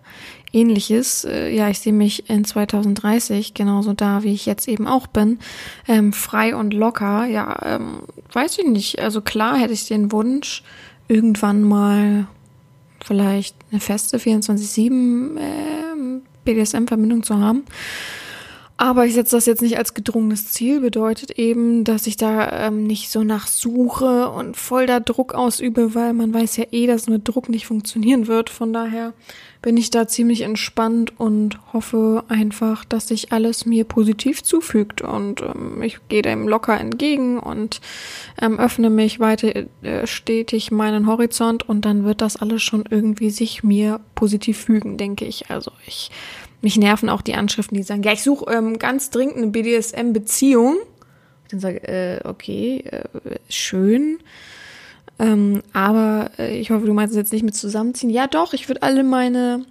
[0.52, 1.24] ähnliches.
[1.24, 5.40] Äh, ja, ich sehe mich in 2030 genauso da, wie ich jetzt eben auch bin.
[5.86, 7.26] Ähm, frei und locker.
[7.26, 9.00] Ja, ähm, weiß ich nicht.
[9.00, 10.62] Also klar hätte ich den Wunsch,
[11.10, 12.26] irgendwann mal
[13.04, 17.64] vielleicht eine feste 24-7 äh, BDSM-Verbindung zu haben.
[18.80, 22.86] Aber ich setze das jetzt nicht als gedrungenes Ziel, bedeutet eben, dass ich da ähm,
[22.86, 27.06] nicht so nach suche und voll da Druck ausübe, weil man weiß ja eh, dass
[27.06, 28.48] mit Druck nicht funktionieren wird.
[28.48, 29.12] Von daher
[29.60, 35.02] bin ich da ziemlich entspannt und hoffe einfach, dass sich alles mir positiv zufügt.
[35.02, 37.82] Und ähm, ich gehe dem locker entgegen und
[38.40, 43.28] ähm, öffne mich weiter äh, stetig meinen Horizont und dann wird das alles schon irgendwie
[43.28, 45.50] sich mir positiv fügen, denke ich.
[45.50, 46.10] Also ich
[46.62, 50.76] mich nerven auch die Anschriften, die sagen, ja, ich suche ähm, ganz dringend eine BDSM-Beziehung.
[51.50, 53.02] Dann sage äh, okay, äh,
[53.48, 54.18] schön.
[55.18, 58.10] Ähm, aber äh, ich hoffe, du meinst es jetzt nicht mit zusammenziehen.
[58.10, 59.64] Ja, doch, ich würde alle meine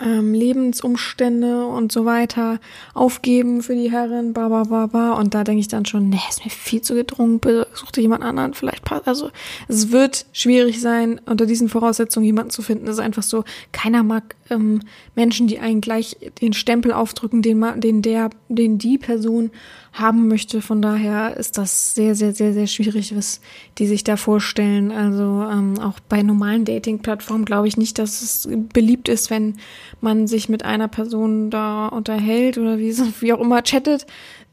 [0.00, 2.60] ähm, Lebensumstände und so weiter
[2.94, 5.12] aufgeben für die Herren, ba, ba, ba, ba.
[5.12, 7.40] Und da denke ich dann schon, nee, ist mir viel zu gedrungen,
[7.72, 9.08] such dir jemand anderen, vielleicht passt.
[9.08, 9.30] Also
[9.68, 12.86] es wird schwierig sein, unter diesen Voraussetzungen jemanden zu finden.
[12.86, 14.80] Es ist einfach so, keiner mag ähm,
[15.14, 19.50] Menschen, die einen gleich den Stempel aufdrücken, den, den der, den die Person
[19.98, 20.62] haben möchte.
[20.62, 23.40] Von daher ist das sehr, sehr, sehr, sehr schwierig, was
[23.78, 24.92] die sich da vorstellen.
[24.92, 29.56] Also ähm, auch bei normalen Dating-Plattformen glaube ich nicht, dass es beliebt ist, wenn
[30.00, 34.06] man sich mit einer Person da unterhält oder wie, wie auch immer chattet,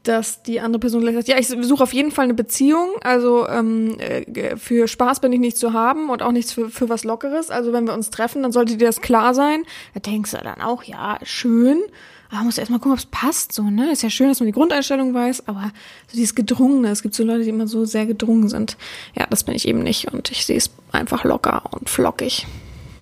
[0.04, 3.48] dass die andere Person gleich sagt, ja, ich suche auf jeden Fall eine Beziehung, also
[3.48, 7.04] ähm, äh, für Spaß bin ich nicht zu haben und auch nichts für, für was
[7.04, 7.50] Lockeres.
[7.50, 9.64] Also wenn wir uns treffen, dann sollte dir das klar sein.
[9.94, 11.80] Da denkst du dann auch, ja, schön.
[12.34, 13.92] Aber muss erstmal gucken, ob es passt, so, ne?
[13.92, 15.70] Ist ja schön, dass man die Grundeinstellung weiß, aber
[16.08, 18.76] so dieses Gedrungene, es gibt so Leute, die immer so sehr gedrungen sind.
[19.14, 22.46] Ja, das bin ich eben nicht und ich sehe es einfach locker und flockig.